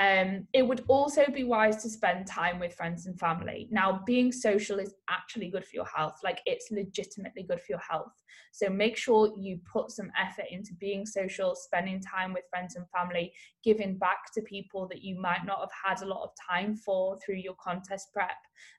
um, 0.00 0.46
it 0.54 0.62
would 0.62 0.82
also 0.88 1.26
be 1.30 1.44
wise 1.44 1.76
to 1.82 1.90
spend 1.90 2.26
time 2.26 2.58
with 2.58 2.72
friends 2.74 3.04
and 3.04 3.18
family. 3.20 3.68
Now, 3.70 4.00
being 4.06 4.32
social 4.32 4.78
is 4.78 4.94
actually 5.10 5.50
good 5.50 5.62
for 5.62 5.76
your 5.76 5.84
health, 5.84 6.18
like 6.24 6.40
it's 6.46 6.70
legitimately 6.70 7.42
good 7.42 7.60
for 7.60 7.66
your 7.72 7.80
health. 7.80 8.14
So 8.50 8.70
make 8.70 8.96
sure 8.96 9.30
you 9.36 9.60
put 9.70 9.90
some 9.90 10.10
effort 10.18 10.46
into 10.50 10.72
being 10.80 11.04
social, 11.04 11.54
spending 11.54 12.00
time 12.00 12.32
with 12.32 12.44
friends 12.48 12.76
and 12.76 12.86
family, 12.88 13.34
giving 13.62 13.98
back 13.98 14.32
to 14.32 14.40
people 14.40 14.88
that 14.88 15.02
you 15.02 15.20
might 15.20 15.44
not 15.44 15.60
have 15.60 15.98
had 15.98 16.02
a 16.02 16.08
lot 16.08 16.24
of 16.24 16.30
time 16.48 16.76
for 16.76 17.18
through 17.18 17.36
your 17.36 17.56
contest 17.62 18.08
prep, 18.14 18.30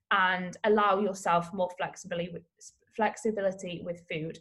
and 0.10 0.58
allow 0.64 1.00
yourself 1.00 1.54
more 1.54 1.70
flexibility 1.78 2.32
with 2.34 2.44
flexibility 2.96 3.84
with 3.86 4.02
food 4.10 4.40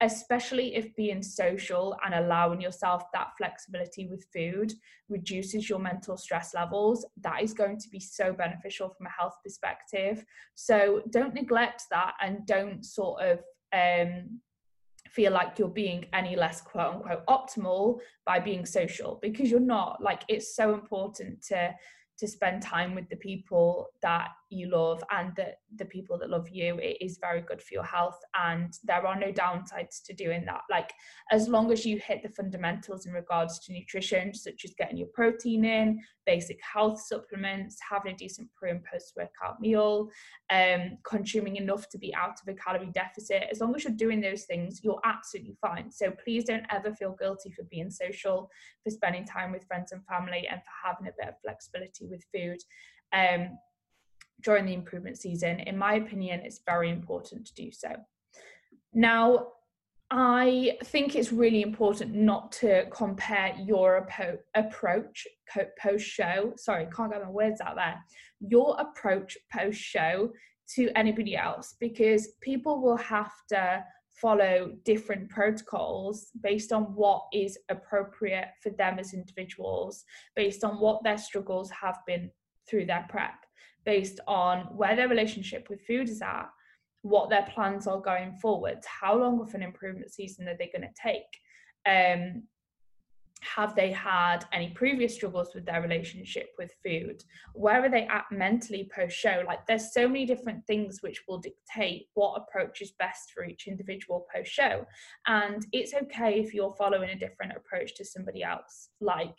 especially 0.00 0.74
if 0.74 0.94
being 0.96 1.22
social 1.22 1.96
and 2.04 2.14
allowing 2.14 2.60
yourself 2.60 3.02
that 3.12 3.32
flexibility 3.36 4.06
with 4.06 4.26
food 4.32 4.72
reduces 5.08 5.68
your 5.68 5.78
mental 5.78 6.16
stress 6.16 6.54
levels, 6.54 7.04
that 7.20 7.42
is 7.42 7.52
going 7.52 7.78
to 7.78 7.88
be 7.90 8.00
so 8.00 8.32
beneficial 8.32 8.88
from 8.88 9.06
a 9.06 9.10
health 9.10 9.34
perspective. 9.44 10.24
So 10.54 11.02
don't 11.10 11.34
neglect 11.34 11.84
that 11.90 12.14
and 12.20 12.46
don't 12.46 12.84
sort 12.84 13.22
of 13.22 13.40
um, 13.72 14.40
feel 15.10 15.32
like 15.32 15.58
you're 15.58 15.68
being 15.68 16.06
any 16.12 16.36
less 16.36 16.60
quote 16.60 16.94
unquote 16.94 17.26
optimal 17.26 17.98
by 18.24 18.40
being 18.40 18.64
social 18.64 19.18
because 19.20 19.50
you're 19.50 19.60
not. 19.60 20.02
Like 20.02 20.22
it's 20.28 20.56
so 20.56 20.72
important 20.74 21.42
to 21.48 21.74
to 22.18 22.28
spend 22.28 22.62
time 22.62 22.94
with 22.94 23.08
the 23.08 23.16
people 23.16 23.88
that 24.02 24.28
you 24.50 24.68
love 24.68 25.02
and 25.10 25.32
the, 25.36 25.52
the 25.76 25.84
people 25.84 26.18
that 26.18 26.30
love 26.30 26.48
you 26.50 26.78
it 26.78 26.96
is 27.00 27.18
very 27.20 27.40
good 27.40 27.62
for 27.62 27.74
your 27.74 27.84
health 27.84 28.18
and 28.42 28.74
there 28.84 29.06
are 29.06 29.18
no 29.18 29.32
downsides 29.32 30.02
to 30.04 30.12
doing 30.12 30.44
that. 30.46 30.62
Like 30.70 30.92
as 31.30 31.48
long 31.48 31.72
as 31.72 31.86
you 31.86 31.98
hit 31.98 32.22
the 32.22 32.28
fundamentals 32.28 33.06
in 33.06 33.12
regards 33.12 33.58
to 33.60 33.72
nutrition 33.72 34.34
such 34.34 34.64
as 34.64 34.74
getting 34.76 34.98
your 34.98 35.08
protein 35.14 35.64
in 35.64 36.00
basic 36.26 36.58
health 36.62 37.00
supplements 37.00 37.78
having 37.88 38.12
a 38.12 38.16
decent 38.16 38.48
pre 38.54 38.70
and 38.70 38.84
post 38.84 39.12
workout 39.16 39.60
meal 39.60 40.08
um 40.52 40.98
consuming 41.04 41.56
enough 41.56 41.88
to 41.88 41.98
be 41.98 42.14
out 42.14 42.38
of 42.40 42.48
a 42.48 42.54
calorie 42.54 42.90
deficit 42.92 43.44
as 43.50 43.60
long 43.60 43.74
as 43.74 43.84
you're 43.84 43.92
doing 43.94 44.20
those 44.20 44.44
things 44.44 44.80
you're 44.82 45.00
absolutely 45.04 45.56
fine. 45.60 45.90
So 45.90 46.10
please 46.22 46.44
don't 46.44 46.66
ever 46.70 46.94
feel 46.94 47.16
guilty 47.18 47.50
for 47.50 47.64
being 47.64 47.90
social 47.90 48.50
for 48.82 48.90
spending 48.90 49.24
time 49.24 49.52
with 49.52 49.66
friends 49.66 49.92
and 49.92 50.04
family 50.06 50.46
and 50.50 50.60
for 50.60 50.88
having 50.88 51.06
a 51.06 51.14
bit 51.18 51.28
of 51.28 51.40
flexibility 51.42 52.06
with 52.06 52.24
food. 52.32 52.58
Um, 53.12 53.58
during 54.42 54.66
the 54.66 54.74
improvement 54.74 55.18
season. 55.18 55.60
In 55.60 55.76
my 55.76 55.94
opinion, 55.94 56.40
it's 56.44 56.60
very 56.64 56.90
important 56.90 57.46
to 57.46 57.54
do 57.54 57.70
so. 57.70 57.90
Now, 58.92 59.48
I 60.10 60.76
think 60.84 61.14
it's 61.14 61.30
really 61.30 61.62
important 61.62 62.14
not 62.14 62.50
to 62.52 62.86
compare 62.90 63.54
your 63.64 64.08
approach 64.56 65.26
post 65.80 66.04
show. 66.04 66.52
Sorry, 66.56 66.88
can't 66.94 67.12
get 67.12 67.22
my 67.22 67.30
words 67.30 67.60
out 67.60 67.76
there. 67.76 68.02
Your 68.40 68.76
approach 68.80 69.38
post 69.52 69.78
show 69.78 70.32
to 70.74 70.90
anybody 70.96 71.36
else 71.36 71.76
because 71.78 72.30
people 72.40 72.80
will 72.80 72.96
have 72.96 73.32
to 73.50 73.84
follow 74.20 74.72
different 74.84 75.28
protocols 75.28 76.30
based 76.42 76.72
on 76.72 76.82
what 76.96 77.22
is 77.32 77.56
appropriate 77.68 78.48
for 78.62 78.70
them 78.70 78.98
as 78.98 79.14
individuals, 79.14 80.04
based 80.34 80.64
on 80.64 80.80
what 80.80 81.02
their 81.04 81.18
struggles 81.18 81.70
have 81.70 81.98
been 82.06 82.30
through 82.68 82.86
their 82.86 83.06
prep, 83.08 83.34
based 83.90 84.20
on 84.28 84.58
where 84.76 84.94
their 84.94 85.08
relationship 85.08 85.66
with 85.68 85.84
food 85.84 86.08
is 86.08 86.22
at, 86.22 86.48
what 87.02 87.28
their 87.28 87.42
plans 87.52 87.88
are 87.88 88.00
going 88.00 88.32
forwards, 88.40 88.86
how 88.86 89.18
long 89.18 89.40
of 89.40 89.52
an 89.52 89.64
improvement 89.64 90.12
season 90.12 90.46
are 90.46 90.56
they 90.56 90.70
going 90.72 90.88
to 90.88 91.02
take. 91.02 91.32
Um, 91.84 92.44
have 93.40 93.74
they 93.74 93.90
had 93.90 94.44
any 94.52 94.68
previous 94.82 95.14
struggles 95.16 95.56
with 95.56 95.66
their 95.66 95.82
relationship 95.82 96.50
with 96.56 96.72
food? 96.84 97.24
Where 97.54 97.82
are 97.84 97.88
they 97.88 98.06
at 98.06 98.26
mentally 98.30 98.88
post 98.94 99.16
show 99.16 99.42
like 99.44 99.66
there's 99.66 99.92
so 99.92 100.06
many 100.06 100.24
different 100.24 100.64
things 100.68 100.98
which 101.00 101.22
will 101.26 101.38
dictate 101.38 102.06
what 102.14 102.40
approach 102.40 102.82
is 102.82 102.92
best 102.92 103.32
for 103.34 103.44
each 103.44 103.66
individual 103.66 104.24
post 104.32 104.52
show 104.52 104.86
and 105.26 105.66
it's 105.72 105.94
okay 105.94 106.38
if 106.38 106.54
you're 106.54 106.74
following 106.74 107.10
a 107.10 107.18
different 107.18 107.54
approach 107.56 107.94
to 107.96 108.04
somebody 108.04 108.44
else 108.44 108.90
like 109.00 109.38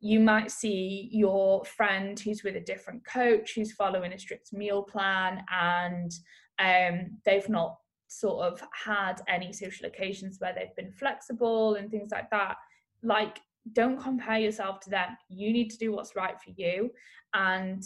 you 0.00 0.20
might 0.20 0.50
see 0.50 1.08
your 1.12 1.64
friend 1.64 2.18
who's 2.20 2.44
with 2.44 2.56
a 2.56 2.60
different 2.60 3.04
coach 3.04 3.54
who's 3.54 3.72
following 3.72 4.12
a 4.12 4.18
strict 4.18 4.52
meal 4.52 4.82
plan 4.82 5.42
and 5.52 6.12
um, 6.58 7.18
they've 7.24 7.48
not 7.48 7.76
sort 8.06 8.46
of 8.46 8.62
had 8.72 9.20
any 9.28 9.52
social 9.52 9.86
occasions 9.86 10.36
where 10.38 10.54
they've 10.54 10.74
been 10.76 10.92
flexible 10.92 11.74
and 11.74 11.90
things 11.90 12.10
like 12.12 12.30
that. 12.30 12.56
Like 13.02 13.38
don't 13.72 14.00
compare 14.00 14.38
yourself 14.38 14.80
to 14.80 14.90
them. 14.90 15.16
You 15.28 15.52
need 15.52 15.70
to 15.70 15.78
do 15.78 15.92
what's 15.92 16.16
right 16.16 16.40
for 16.40 16.50
you. 16.56 16.90
And 17.34 17.82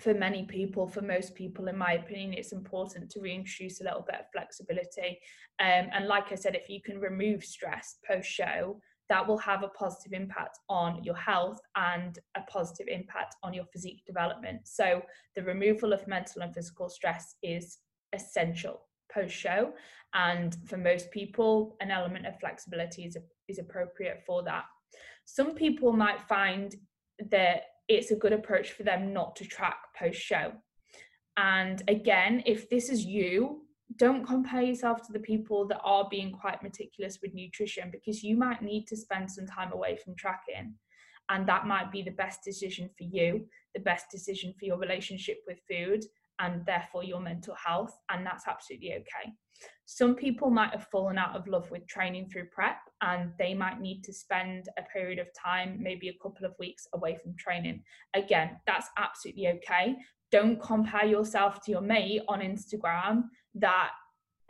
for 0.00 0.14
many 0.14 0.44
people 0.44 0.86
for 0.86 1.02
most 1.02 1.34
people 1.34 1.66
in 1.66 1.76
my 1.76 1.94
opinion 1.94 2.32
it's 2.32 2.52
important 2.52 3.10
to 3.10 3.20
reintroduce 3.20 3.80
a 3.80 3.84
little 3.84 4.04
bit 4.08 4.20
of 4.20 4.26
flexibility. 4.32 5.18
Um, 5.60 5.88
and 5.92 6.06
like 6.06 6.30
i 6.30 6.36
said 6.36 6.54
if 6.54 6.68
you 6.68 6.80
can 6.80 7.00
remove 7.00 7.42
stress 7.42 7.96
post 8.06 8.28
show 8.28 8.80
that 9.08 9.26
will 9.26 9.38
have 9.38 9.62
a 9.62 9.68
positive 9.68 10.12
impact 10.12 10.58
on 10.68 11.02
your 11.02 11.14
health 11.14 11.58
and 11.76 12.18
a 12.36 12.40
positive 12.42 12.86
impact 12.88 13.36
on 13.42 13.54
your 13.54 13.64
physique 13.72 14.02
development. 14.06 14.60
So 14.64 15.02
the 15.34 15.42
removal 15.42 15.92
of 15.92 16.06
mental 16.06 16.42
and 16.42 16.54
physical 16.54 16.88
stress 16.88 17.34
is 17.42 17.78
essential 18.12 18.82
post 19.12 19.34
show 19.34 19.72
and 20.14 20.56
for 20.66 20.76
most 20.76 21.10
people 21.10 21.76
an 21.80 21.90
element 21.90 22.26
of 22.26 22.38
flexibility 22.38 23.04
is, 23.04 23.16
is 23.48 23.58
appropriate 23.58 24.22
for 24.26 24.42
that. 24.44 24.64
Some 25.24 25.54
people 25.54 25.92
might 25.92 26.20
find 26.22 26.74
that 27.30 27.62
it's 27.88 28.10
a 28.10 28.16
good 28.16 28.32
approach 28.32 28.72
for 28.72 28.82
them 28.82 29.12
not 29.12 29.34
to 29.36 29.44
track 29.44 29.78
post 29.98 30.20
show 30.20 30.52
and 31.38 31.82
again 31.88 32.42
if 32.46 32.68
this 32.68 32.90
is 32.90 33.04
you 33.04 33.62
don't 33.96 34.26
compare 34.26 34.62
yourself 34.62 35.00
to 35.06 35.12
the 35.12 35.18
people 35.18 35.66
that 35.66 35.80
are 35.82 36.06
being 36.10 36.32
quite 36.32 36.62
meticulous 36.62 37.18
with 37.22 37.34
nutrition 37.34 37.90
because 37.90 38.22
you 38.22 38.36
might 38.36 38.62
need 38.62 38.86
to 38.86 38.96
spend 38.96 39.30
some 39.30 39.46
time 39.46 39.72
away 39.72 39.96
from 39.96 40.14
tracking 40.16 40.74
and 41.30 41.48
that 41.48 41.66
might 41.66 41.90
be 41.90 42.02
the 42.02 42.10
best 42.10 42.44
decision 42.44 42.88
for 42.96 43.04
you 43.04 43.46
the 43.74 43.80
best 43.80 44.06
decision 44.10 44.54
for 44.58 44.64
your 44.64 44.78
relationship 44.78 45.38
with 45.46 45.58
food 45.68 46.04
and 46.40 46.64
therefore 46.66 47.02
your 47.02 47.20
mental 47.20 47.54
health, 47.54 47.98
and 48.10 48.24
that's 48.24 48.46
absolutely 48.46 48.94
okay. 48.94 49.32
Some 49.86 50.14
people 50.14 50.50
might 50.50 50.70
have 50.70 50.86
fallen 50.92 51.18
out 51.18 51.34
of 51.34 51.48
love 51.48 51.70
with 51.70 51.86
training 51.88 52.28
through 52.28 52.46
prep, 52.52 52.78
and 53.02 53.32
they 53.38 53.54
might 53.54 53.80
need 53.80 54.02
to 54.04 54.12
spend 54.12 54.68
a 54.78 54.82
period 54.82 55.18
of 55.18 55.26
time, 55.34 55.78
maybe 55.80 56.08
a 56.08 56.18
couple 56.22 56.46
of 56.46 56.54
weeks 56.58 56.86
away 56.94 57.18
from 57.20 57.34
training. 57.36 57.82
Again, 58.14 58.56
that's 58.66 58.88
absolutely 58.98 59.48
okay. 59.48 59.96
Don't 60.30 60.60
compare 60.62 61.06
yourself 61.06 61.64
to 61.64 61.72
your 61.72 61.80
mate 61.80 62.22
on 62.28 62.40
Instagram 62.40 63.24
that 63.58 63.90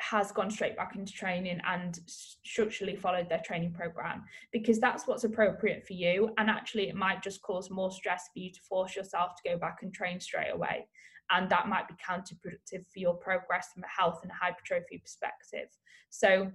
has 0.01 0.31
gone 0.31 0.51
straight 0.51 0.77
back 0.77 0.95
into 0.95 1.13
training 1.13 1.61
and 1.67 1.99
structurally 2.07 2.95
followed 2.95 3.29
their 3.29 3.43
training 3.45 3.73
program 3.73 4.25
because 4.53 4.79
that's 4.79 5.07
what's 5.07 5.25
appropriate 5.25 5.85
for 5.87 5.93
you. 5.93 6.31
And 6.39 6.49
actually 6.49 6.89
it 6.89 6.95
might 6.95 7.23
just 7.23 7.43
cause 7.43 7.69
more 7.69 7.91
stress 7.91 8.29
for 8.33 8.39
you 8.39 8.53
to 8.53 8.61
force 8.61 8.95
yourself 8.95 9.33
to 9.37 9.51
go 9.51 9.59
back 9.59 9.79
and 9.83 9.93
train 9.93 10.21
straight 10.21 10.53
away. 10.53 10.87
And 11.31 11.51
that 11.51 11.69
might 11.69 11.89
be 11.89 11.95
counterproductive 11.95 12.87
for 12.87 12.99
your 13.01 13.15
progress 13.15 13.69
from 13.75 13.83
a 13.83 13.89
health 13.89 14.21
and 14.23 14.33
hypertrophy 14.33 14.99
perspective. 14.99 15.69
So 16.11 16.53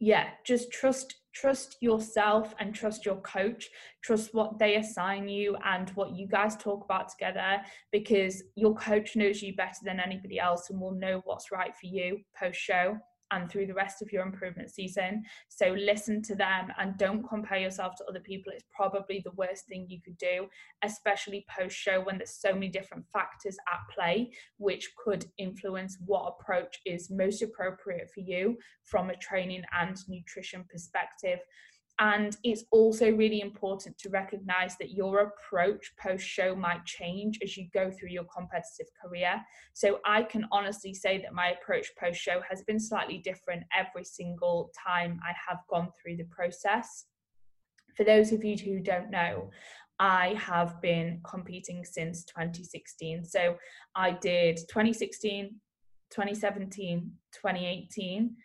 yeah 0.00 0.28
just 0.44 0.70
trust 0.70 1.16
trust 1.34 1.76
yourself 1.80 2.54
and 2.60 2.74
trust 2.74 3.04
your 3.04 3.16
coach. 3.16 3.68
Trust 4.02 4.32
what 4.32 4.58
they 4.58 4.76
assign 4.76 5.28
you 5.28 5.56
and 5.64 5.90
what 5.90 6.12
you 6.12 6.26
guys 6.26 6.56
talk 6.56 6.84
about 6.84 7.08
together 7.08 7.60
because 7.92 8.42
your 8.54 8.74
coach 8.76 9.16
knows 9.16 9.42
you 9.42 9.54
better 9.56 9.80
than 9.82 10.00
anybody 10.00 10.38
else 10.38 10.70
and 10.70 10.80
will 10.80 10.94
know 10.94 11.20
what's 11.24 11.50
right 11.50 11.74
for 11.74 11.86
you 11.86 12.20
post 12.38 12.58
show 12.58 12.96
and 13.30 13.50
through 13.50 13.66
the 13.66 13.74
rest 13.74 14.02
of 14.02 14.12
your 14.12 14.22
improvement 14.22 14.70
season. 14.70 15.22
So 15.48 15.74
listen 15.78 16.22
to 16.22 16.34
them 16.34 16.68
and 16.78 16.96
don't 16.98 17.26
compare 17.28 17.58
yourself 17.58 17.94
to 17.96 18.04
other 18.04 18.20
people. 18.20 18.52
It's 18.54 18.64
probably 18.74 19.20
the 19.24 19.32
worst 19.32 19.66
thing 19.66 19.86
you 19.88 20.00
could 20.02 20.18
do, 20.18 20.46
especially 20.82 21.46
post 21.48 21.76
show 21.76 22.00
when 22.00 22.18
there's 22.18 22.38
so 22.40 22.52
many 22.52 22.68
different 22.68 23.04
factors 23.12 23.56
at 23.72 23.80
play, 23.94 24.32
which 24.58 24.90
could 25.02 25.26
influence 25.38 25.98
what 26.04 26.34
approach 26.38 26.80
is 26.86 27.10
most 27.10 27.42
appropriate 27.42 28.10
for 28.12 28.20
you 28.20 28.56
from 28.82 29.10
a 29.10 29.16
training 29.16 29.62
and 29.78 29.96
nutrition 30.08 30.64
perspective. 30.70 31.40
And 32.00 32.36
it's 32.42 32.64
also 32.72 33.10
really 33.10 33.40
important 33.40 33.96
to 33.98 34.08
recognize 34.08 34.76
that 34.78 34.90
your 34.90 35.20
approach 35.20 35.92
post 35.96 36.24
show 36.26 36.56
might 36.56 36.84
change 36.84 37.38
as 37.42 37.56
you 37.56 37.68
go 37.72 37.90
through 37.90 38.08
your 38.08 38.24
competitive 38.24 38.88
career. 39.00 39.40
So 39.74 40.00
I 40.04 40.24
can 40.24 40.46
honestly 40.50 40.92
say 40.92 41.18
that 41.22 41.32
my 41.32 41.50
approach 41.50 41.86
post 41.98 42.20
show 42.20 42.40
has 42.48 42.62
been 42.62 42.80
slightly 42.80 43.18
different 43.18 43.62
every 43.72 44.04
single 44.04 44.72
time 44.76 45.20
I 45.22 45.34
have 45.48 45.60
gone 45.70 45.90
through 46.02 46.16
the 46.16 46.24
process. 46.24 47.06
For 47.96 48.02
those 48.02 48.32
of 48.32 48.42
you 48.42 48.56
who 48.56 48.80
don't 48.80 49.10
know, 49.10 49.50
I 50.00 50.34
have 50.36 50.82
been 50.82 51.20
competing 51.22 51.84
since 51.84 52.24
2016. 52.24 53.24
So 53.24 53.56
I 53.94 54.10
did 54.10 54.56
2016, 54.56 55.60
2017, 56.10 57.12
2018 57.32 58.36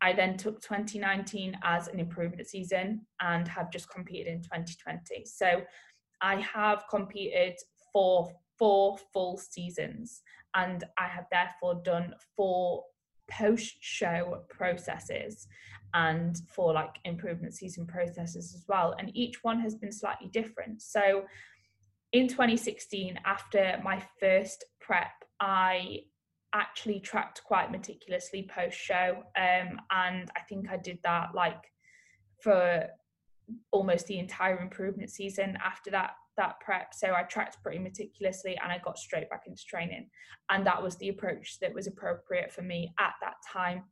I 0.00 0.12
then 0.12 0.36
took 0.36 0.60
2019 0.60 1.56
as 1.62 1.88
an 1.88 1.98
improvement 1.98 2.46
season 2.46 3.06
and 3.20 3.48
have 3.48 3.70
just 3.70 3.88
competed 3.88 4.26
in 4.26 4.42
2020. 4.42 5.24
So 5.24 5.62
I 6.20 6.40
have 6.40 6.84
competed 6.90 7.54
for 7.92 8.30
four 8.58 8.98
full 9.12 9.38
seasons 9.38 10.22
and 10.54 10.84
I 10.98 11.08
have 11.08 11.26
therefore 11.30 11.82
done 11.84 12.14
four 12.36 12.84
post 13.30 13.76
show 13.80 14.42
processes 14.50 15.46
and 15.94 16.36
for 16.48 16.72
like 16.72 16.96
improvement 17.04 17.54
season 17.54 17.86
processes 17.86 18.54
as 18.54 18.64
well. 18.68 18.94
And 18.98 19.10
each 19.14 19.42
one 19.42 19.60
has 19.60 19.74
been 19.74 19.92
slightly 19.92 20.28
different. 20.28 20.82
So 20.82 21.24
in 22.12 22.28
2016, 22.28 23.18
after 23.24 23.80
my 23.82 24.02
first 24.20 24.64
prep, 24.80 25.12
I 25.40 26.00
actually 26.54 27.00
tracked 27.00 27.42
quite 27.44 27.70
meticulously 27.70 28.48
post 28.54 28.78
show 28.78 29.22
um, 29.36 29.78
and 29.90 30.30
i 30.36 30.40
think 30.48 30.70
i 30.70 30.76
did 30.76 30.98
that 31.02 31.34
like 31.34 31.62
for 32.40 32.86
almost 33.72 34.06
the 34.06 34.18
entire 34.18 34.58
improvement 34.60 35.10
season 35.10 35.58
after 35.62 35.90
that 35.90 36.12
that 36.36 36.58
prep. 36.60 36.92
So 36.94 37.14
i 37.14 37.22
tracked 37.22 37.62
pretty 37.62 37.78
meticulously 37.78 38.58
and 38.62 38.72
i 38.72 38.78
got 38.84 38.98
straight 38.98 39.30
back 39.30 39.44
into 39.46 39.64
training. 39.64 40.08
And 40.50 40.66
that 40.66 40.82
was 40.82 40.96
the 40.96 41.08
approach 41.08 41.58
that 41.60 41.74
was 41.74 41.86
appropriate 41.86 42.52
for 42.52 42.62
me 42.62 42.92
at 42.98 43.14
that 43.20 43.34
time. 43.52 43.84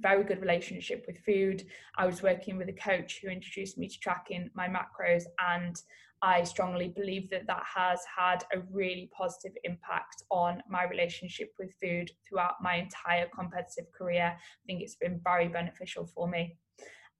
Very 0.00 0.24
good 0.24 0.40
relationship 0.40 1.04
with 1.06 1.18
food. 1.18 1.64
I 1.96 2.06
was 2.06 2.22
working 2.22 2.58
with 2.58 2.68
a 2.68 2.72
coach 2.72 3.20
who 3.20 3.28
introduced 3.28 3.78
me 3.78 3.88
to 3.88 3.98
tracking 3.98 4.50
my 4.54 4.68
macros 4.68 5.24
and 5.40 5.76
I 6.22 6.44
strongly 6.44 6.88
believe 6.88 7.28
that 7.30 7.46
that 7.46 7.62
has 7.74 8.00
had 8.16 8.44
a 8.52 8.60
really 8.70 9.10
positive 9.16 9.56
impact 9.64 10.22
on 10.30 10.62
my 10.68 10.84
relationship 10.84 11.52
with 11.58 11.74
food 11.80 12.10
throughout 12.26 12.54
my 12.62 12.76
entire 12.76 13.28
competitive 13.34 13.90
career. 13.92 14.34
I 14.34 14.62
think 14.66 14.82
it's 14.82 14.96
been 14.96 15.20
very 15.22 15.48
beneficial 15.48 16.06
for 16.06 16.26
me. 16.26 16.56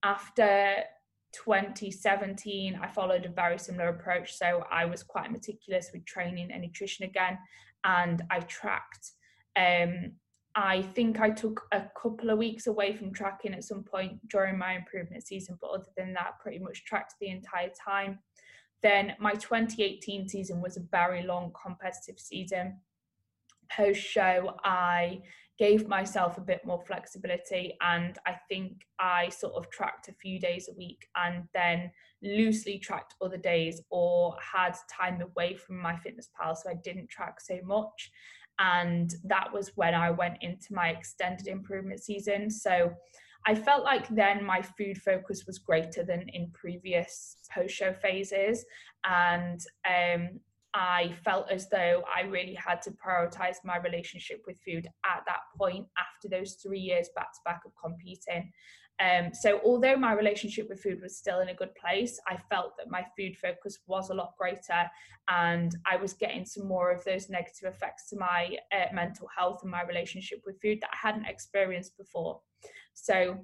After 0.03 0.77
2017, 1.33 2.79
I 2.81 2.89
followed 2.89 3.27
a 3.27 3.31
very 3.31 3.59
similar 3.59 3.89
approach. 3.89 4.35
So 4.35 4.65
I 4.71 4.87
was 4.87 5.03
quite 5.03 5.31
meticulous 5.31 5.91
with 5.93 6.07
training 6.07 6.51
and 6.51 6.63
nutrition 6.63 7.05
again, 7.05 7.39
and 7.85 8.23
I 8.31 8.41
tracked. 8.41 9.11
Um, 9.57 10.13
I 10.55 10.81
think 10.81 11.21
I 11.21 11.31
took 11.31 11.67
a 11.73 11.83
couple 12.01 12.31
of 12.31 12.39
weeks 12.39 12.67
away 12.67 12.97
from 12.97 13.13
tracking 13.13 13.53
at 13.53 13.65
some 13.65 13.85
point 13.85 14.27
during 14.29 14.57
my 14.57 14.75
improvement 14.75 15.27
season, 15.27 15.59
but 15.61 15.69
other 15.69 15.91
than 15.99 16.15
that, 16.15 16.39
pretty 16.41 16.59
much 16.59 16.85
tracked 16.87 17.15
the 17.21 17.29
entire 17.29 17.71
time. 17.87 18.21
Then 18.87 19.15
my 19.19 19.33
2018 19.33 20.29
season 20.29 20.61
was 20.61 20.77
a 20.77 20.87
very 20.93 21.25
long 21.25 21.51
competitive 21.61 22.21
season. 22.21 22.79
Post 23.69 24.01
show, 24.01 24.55
I 24.63 25.23
gave 25.59 25.89
myself 25.89 26.39
a 26.39 26.41
bit 26.41 26.65
more 26.65 26.81
flexibility 26.87 27.77
and 27.81 28.17
I 28.29 28.37
think 28.49 28.83
I 29.01 29.31
sort 29.31 29.55
of 29.55 29.69
tracked 29.71 30.07
a 30.07 30.13
few 30.13 30.39
days 30.39 30.69
a 30.69 30.79
week 30.79 31.05
and 31.17 31.49
then 31.53 31.91
loosely 32.23 32.79
tracked 32.79 33.15
other 33.21 33.39
days 33.39 33.83
or 33.91 34.37
had 34.41 34.77
time 34.89 35.21
away 35.21 35.57
from 35.57 35.83
MyFitnessPal 35.83 36.57
so 36.57 36.71
I 36.71 36.75
didn't 36.85 37.11
track 37.11 37.41
so 37.41 37.59
much 37.65 38.13
and 38.61 39.13
that 39.25 39.53
was 39.53 39.73
when 39.75 39.95
I 39.95 40.11
went 40.11 40.37
into 40.43 40.73
my 40.73 40.91
extended 40.91 41.49
improvement 41.49 42.05
season 42.05 42.51
so 42.51 42.95
I 43.47 43.55
felt 43.55 43.85
like 43.85 44.09
then 44.09 44.45
my 44.45 44.61
food 44.61 44.99
focus 44.99 45.45
was 45.47 45.59
greater 45.59 46.03
than 46.03 46.29
in 46.31 46.51
previous 46.53 47.37
post 47.55 47.75
show 47.75 47.93
phases. 47.93 48.65
And 49.05 49.61
um, 49.89 50.41
I 50.75 51.15
felt 51.25 51.51
as 51.51 51.69
though 51.71 52.03
I 52.15 52.23
really 52.23 52.55
had 52.55 52.83
to 52.83 52.91
prioritize 52.91 53.57
my 53.65 53.79
relationship 53.79 54.43
with 54.47 54.59
food 54.67 54.89
at 55.07 55.23
that 55.27 55.41
point 55.57 55.87
after 55.97 56.29
those 56.29 56.55
three 56.55 56.81
years 56.81 57.09
back 57.15 57.33
to 57.33 57.39
back 57.45 57.63
of 57.65 57.73
competing. 57.83 58.53
Um, 58.99 59.33
so, 59.33 59.61
although 59.65 59.97
my 59.97 60.15
relationship 60.15 60.69
with 60.69 60.83
food 60.83 61.01
was 61.03 61.17
still 61.17 61.41
in 61.41 61.51
a 61.51 61.55
good 61.55 61.75
place, 61.75 62.19
I 62.27 62.39
felt 62.51 62.73
that 62.79 62.91
my 62.91 63.05
food 63.17 63.37
focus 63.37 63.79
was 63.87 64.11
a 64.11 64.15
lot 64.15 64.35
greater 64.39 64.91
and 65.29 65.75
I 65.91 65.97
was 65.97 66.15
getting 66.15 66.47
some 66.47 66.67
more 66.67 66.91
of 66.91 67.05
those 67.05 67.29
negative 67.29 67.75
effects 67.75 68.09
to 68.11 68.17
my 68.17 68.57
uh, 68.73 68.95
mental 68.95 69.29
health 69.37 69.61
and 69.63 69.71
my 69.71 69.83
relationship 69.83 70.43
with 70.47 70.61
food 70.63 70.79
that 70.81 70.91
I 70.93 71.09
hadn't 71.09 71.27
experienced 71.27 71.97
before. 71.99 72.41
So 72.97 73.39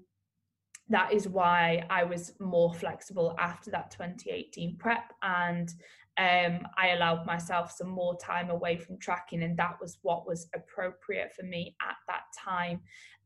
that 0.88 1.12
is 1.12 1.28
why 1.28 1.86
I 1.88 2.02
was 2.04 2.32
more 2.40 2.74
flexible 2.74 3.36
after 3.38 3.70
that 3.70 3.92
2018 3.92 4.76
prep 4.76 5.12
and 5.22 5.72
um, 6.18 6.66
I 6.76 6.88
allowed 6.88 7.24
myself 7.24 7.72
some 7.72 7.88
more 7.88 8.18
time 8.18 8.50
away 8.50 8.76
from 8.76 8.98
tracking, 8.98 9.42
and 9.42 9.56
that 9.56 9.78
was 9.80 9.98
what 10.02 10.26
was 10.26 10.46
appropriate 10.54 11.32
for 11.34 11.42
me 11.42 11.74
at 11.80 11.96
that 12.06 12.24
time. 12.38 12.80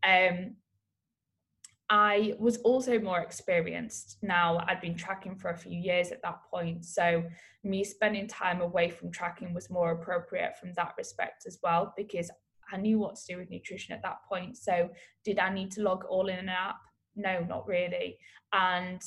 Um, 0.04 0.54
I 1.90 2.34
was 2.38 2.58
also 2.58 2.98
more 3.00 3.20
experienced 3.20 4.18
now. 4.22 4.64
I'd 4.68 4.80
been 4.80 4.96
tracking 4.96 5.36
for 5.36 5.50
a 5.50 5.56
few 5.56 5.76
years 5.76 6.12
at 6.12 6.22
that 6.22 6.40
point. 6.48 6.84
So, 6.84 7.24
me 7.64 7.82
spending 7.82 8.28
time 8.28 8.60
away 8.60 8.90
from 8.90 9.10
tracking 9.10 9.52
was 9.52 9.68
more 9.68 9.90
appropriate 9.90 10.56
from 10.56 10.72
that 10.74 10.94
respect 10.96 11.44
as 11.46 11.58
well, 11.64 11.92
because 11.96 12.30
I 12.72 12.76
knew 12.76 12.98
what 12.98 13.16
to 13.16 13.26
do 13.26 13.38
with 13.38 13.50
nutrition 13.50 13.94
at 13.94 14.02
that 14.02 14.18
point. 14.28 14.56
So, 14.56 14.90
did 15.24 15.38
I 15.38 15.52
need 15.52 15.70
to 15.72 15.82
log 15.82 16.04
all 16.04 16.28
in 16.28 16.38
an 16.38 16.48
app? 16.48 16.76
No, 17.14 17.40
not 17.40 17.66
really. 17.66 18.18
And 18.52 19.02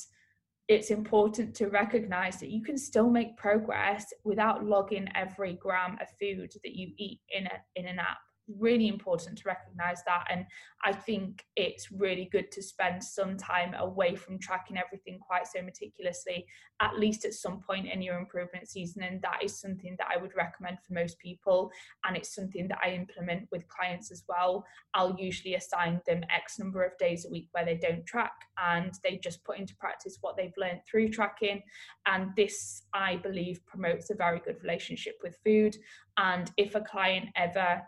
it's 0.68 0.92
important 0.92 1.56
to 1.56 1.68
recognize 1.68 2.40
that 2.40 2.52
you 2.52 2.62
can 2.62 2.78
still 2.78 3.10
make 3.10 3.36
progress 3.38 4.14
without 4.24 4.64
logging 4.64 5.08
every 5.16 5.54
gram 5.54 5.98
of 6.00 6.08
food 6.20 6.52
that 6.64 6.76
you 6.76 6.92
eat 6.98 7.20
in 7.32 7.48
a 7.48 7.60
in 7.76 7.88
an 7.88 8.00
app 8.00 8.20
really 8.58 8.88
important 8.88 9.38
to 9.38 9.44
recognize 9.46 10.04
that 10.06 10.26
and 10.32 10.46
i 10.84 10.92
think 10.92 11.46
it's 11.56 11.92
really 11.92 12.28
good 12.32 12.52
to 12.52 12.62
spend 12.62 13.04
some 13.04 13.38
time 13.38 13.74
away 13.76 14.16
from 14.16 14.40
tracking 14.40 14.78
everything 14.78 15.20
quite 15.20 15.48
so 15.48 15.62
meticulously 15.62 16.46
at 16.82 16.98
least 16.98 17.26
at 17.26 17.34
some 17.34 17.60
point 17.62 17.88
in 17.88 18.02
your 18.02 18.18
improvement 18.18 18.68
season 18.68 19.04
and 19.04 19.22
that 19.22 19.40
is 19.44 19.60
something 19.60 19.96
that 19.98 20.08
i 20.14 20.20
would 20.20 20.36
recommend 20.36 20.78
for 20.80 20.94
most 20.94 21.20
people 21.20 21.72
and 22.06 22.18
it's 22.18 22.34
something 22.34 22.68
that 22.68 22.80
i 22.84 22.90
implement 22.90 23.48
with 23.52 23.68
clients 23.68 24.12
as 24.12 24.24
well. 24.28 24.66
I'll 24.94 25.16
usually 25.20 25.56
assign 25.56 26.02
them 26.06 26.24
x 26.34 26.60
number 26.60 26.84
of 26.84 26.98
days 26.98 27.26
a 27.26 27.30
week 27.30 27.50
where 27.52 27.66
they 27.66 27.78
don't 27.78 28.06
track 28.06 28.34
and 28.58 28.94
they 29.04 29.20
just 29.24 29.44
put 29.44 29.58
into 29.58 29.76
practice 29.76 30.18
what 30.22 30.36
they've 30.38 30.54
learned 30.58 30.82
through 30.90 31.10
tracking 31.10 31.62
and 32.06 32.32
this 32.36 32.84
i 32.94 33.18
believe 33.18 33.66
promotes 33.66 34.10
a 34.10 34.16
very 34.16 34.40
good 34.40 34.58
relationship 34.62 35.16
with 35.24 35.38
food 35.44 35.76
and 36.18 36.52
if 36.58 36.76
a 36.76 36.82
client 36.82 37.28
ever 37.36 37.82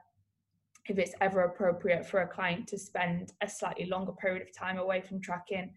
if 0.87 0.97
it's 0.97 1.13
ever 1.21 1.41
appropriate 1.41 2.05
for 2.05 2.21
a 2.21 2.27
client 2.27 2.67
to 2.67 2.77
spend 2.77 3.33
a 3.41 3.49
slightly 3.49 3.85
longer 3.85 4.11
period 4.13 4.41
of 4.41 4.53
time 4.55 4.77
away 4.77 5.01
from 5.01 5.21
tracking 5.21 5.71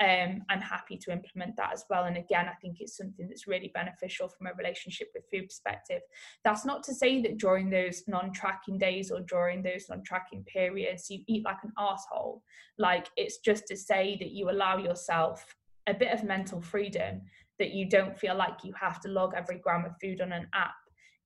um, 0.00 0.42
I'm 0.48 0.62
happy 0.62 0.96
to 0.96 1.12
implement 1.12 1.56
that 1.56 1.74
as 1.74 1.84
well. 1.90 2.04
And 2.04 2.16
again, 2.16 2.46
I 2.48 2.54
think 2.54 2.78
it's 2.80 2.96
something 2.96 3.28
that's 3.28 3.46
really 3.46 3.70
beneficial 3.74 4.28
from 4.28 4.46
a 4.46 4.54
relationship 4.54 5.08
with 5.14 5.24
food 5.30 5.48
perspective. 5.48 6.00
That's 6.42 6.64
not 6.64 6.82
to 6.84 6.94
say 6.94 7.20
that 7.22 7.36
during 7.36 7.68
those 7.68 8.04
non-tracking 8.08 8.78
days 8.78 9.10
or 9.10 9.20
during 9.20 9.62
those 9.62 9.86
non-tracking 9.90 10.44
periods 10.44 11.10
you 11.10 11.20
eat 11.26 11.44
like 11.44 11.62
an 11.64 11.72
asshole. 11.78 12.42
Like 12.78 13.08
it's 13.16 13.38
just 13.38 13.66
to 13.66 13.76
say 13.76 14.16
that 14.20 14.30
you 14.30 14.50
allow 14.50 14.78
yourself 14.78 15.54
a 15.86 15.92
bit 15.92 16.12
of 16.12 16.24
mental 16.24 16.62
freedom 16.62 17.20
that 17.58 17.72
you 17.72 17.86
don't 17.86 18.18
feel 18.18 18.34
like 18.34 18.64
you 18.64 18.72
have 18.80 19.00
to 19.00 19.08
log 19.08 19.34
every 19.36 19.58
gram 19.58 19.84
of 19.84 19.92
food 20.00 20.22
on 20.22 20.32
an 20.32 20.48
app 20.54 20.72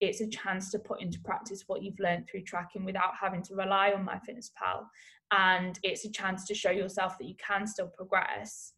it's 0.00 0.20
a 0.20 0.28
chance 0.28 0.70
to 0.70 0.78
put 0.78 1.00
into 1.00 1.20
practice 1.20 1.64
what 1.66 1.82
you've 1.82 2.00
learned 2.00 2.28
through 2.28 2.42
tracking 2.42 2.84
without 2.84 3.12
having 3.20 3.42
to 3.42 3.54
rely 3.54 3.92
on 3.92 4.06
MyFitnessPal. 4.06 4.84
And 5.30 5.78
it's 5.82 6.04
a 6.04 6.10
chance 6.10 6.46
to 6.46 6.54
show 6.54 6.70
yourself 6.70 7.18
that 7.18 7.28
you 7.28 7.34
can 7.36 7.66
still 7.66 7.88
progress 7.88 8.72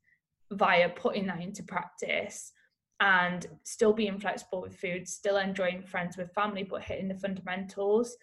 via 0.53 0.89
putting 0.91 1.27
that 1.27 1.41
into 1.41 1.63
practice 1.63 2.53
and 3.01 3.47
still 3.65 3.93
being 3.93 4.19
flexible 4.19 4.63
with 4.63 4.77
food, 4.77 5.07
still 5.09 5.37
enjoying 5.37 5.83
friends 5.83 6.17
with 6.17 6.33
family, 6.33 6.63
but 6.63 6.83
hitting 6.83 7.09
the 7.09 7.19
fundamentals 7.19 8.17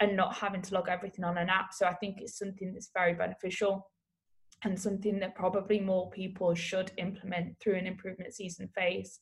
and 0.00 0.16
not 0.16 0.34
having 0.34 0.62
to 0.62 0.74
log 0.74 0.88
everything 0.88 1.24
on 1.24 1.38
an 1.38 1.48
app. 1.48 1.72
So 1.72 1.86
I 1.86 1.94
think 1.94 2.20
it's 2.20 2.38
something 2.38 2.72
that's 2.72 2.90
very 2.94 3.14
beneficial 3.14 3.86
and 4.62 4.78
something 4.78 5.18
that 5.20 5.34
probably 5.34 5.80
more 5.80 6.10
people 6.10 6.54
should 6.54 6.92
implement 6.98 7.58
through 7.60 7.76
an 7.76 7.86
improvement 7.86 8.34
season 8.34 8.68
phase. 8.74 9.20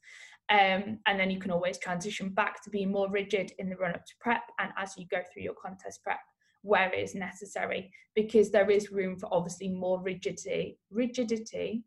Um, 0.50 0.98
and 1.06 1.20
then 1.20 1.30
you 1.30 1.38
can 1.38 1.50
always 1.50 1.78
transition 1.78 2.30
back 2.30 2.62
to 2.64 2.70
being 2.70 2.90
more 2.90 3.10
rigid 3.10 3.52
in 3.58 3.68
the 3.68 3.76
run 3.76 3.94
up 3.94 4.06
to 4.06 4.14
prep 4.18 4.42
and 4.58 4.70
as 4.78 4.94
you 4.96 5.06
go 5.10 5.18
through 5.30 5.42
your 5.42 5.54
contest 5.54 6.02
prep 6.02 6.20
where 6.62 6.90
it 6.92 6.98
is 6.98 7.14
necessary 7.14 7.92
because 8.14 8.50
there 8.50 8.70
is 8.70 8.90
room 8.90 9.18
for 9.18 9.28
obviously 9.30 9.68
more 9.68 10.00
rigidity 10.00 10.78
rigidity 10.90 11.84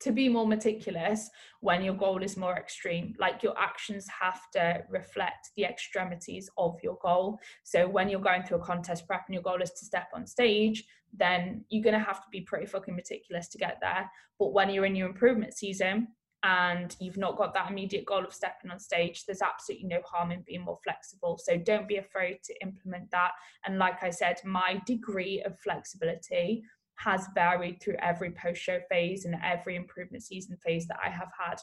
to 0.00 0.12
be 0.12 0.30
more 0.30 0.46
meticulous 0.46 1.28
when 1.60 1.84
your 1.84 1.92
goal 1.92 2.22
is 2.22 2.38
more 2.38 2.56
extreme. 2.56 3.14
Like 3.18 3.42
your 3.42 3.52
actions 3.58 4.06
have 4.08 4.40
to 4.54 4.82
reflect 4.88 5.50
the 5.58 5.64
extremities 5.64 6.48
of 6.56 6.78
your 6.82 6.96
goal. 7.02 7.38
So 7.64 7.86
when 7.86 8.08
you're 8.08 8.20
going 8.20 8.44
through 8.44 8.58
a 8.58 8.64
contest 8.64 9.06
prep 9.06 9.24
and 9.26 9.34
your 9.34 9.42
goal 9.42 9.60
is 9.60 9.72
to 9.72 9.84
step 9.84 10.08
on 10.14 10.26
stage 10.26 10.84
then 11.12 11.64
you're 11.70 11.82
going 11.82 11.98
to 11.98 12.04
have 12.04 12.22
to 12.22 12.28
be 12.30 12.42
pretty 12.42 12.66
fucking 12.66 12.94
meticulous 12.94 13.48
to 13.48 13.58
get 13.58 13.78
there. 13.80 14.10
But 14.38 14.52
when 14.52 14.70
you're 14.70 14.86
in 14.86 14.96
your 14.96 15.08
improvement 15.08 15.54
season 15.54 16.08
and 16.42 16.96
you've 17.00 17.16
not 17.16 17.36
got 17.36 17.52
that 17.54 17.70
immediate 17.70 18.06
goal 18.06 18.24
of 18.24 18.32
stepping 18.32 18.70
on 18.70 18.78
stage, 18.78 19.24
there's 19.26 19.42
absolutely 19.42 19.88
no 19.88 20.00
harm 20.04 20.30
in 20.32 20.42
being 20.46 20.62
more 20.64 20.78
flexible. 20.82 21.38
So 21.42 21.56
don't 21.56 21.88
be 21.88 21.96
afraid 21.96 22.38
to 22.44 22.54
implement 22.62 23.10
that. 23.10 23.32
And 23.66 23.78
like 23.78 24.02
I 24.02 24.10
said, 24.10 24.36
my 24.44 24.80
degree 24.86 25.42
of 25.42 25.58
flexibility 25.58 26.62
has 26.96 27.28
varied 27.34 27.80
through 27.80 27.96
every 28.00 28.30
post 28.30 28.60
show 28.60 28.78
phase 28.90 29.24
and 29.24 29.36
every 29.44 29.76
improvement 29.76 30.22
season 30.22 30.56
phase 30.64 30.86
that 30.86 30.98
I 31.04 31.08
have 31.10 31.30
had. 31.38 31.60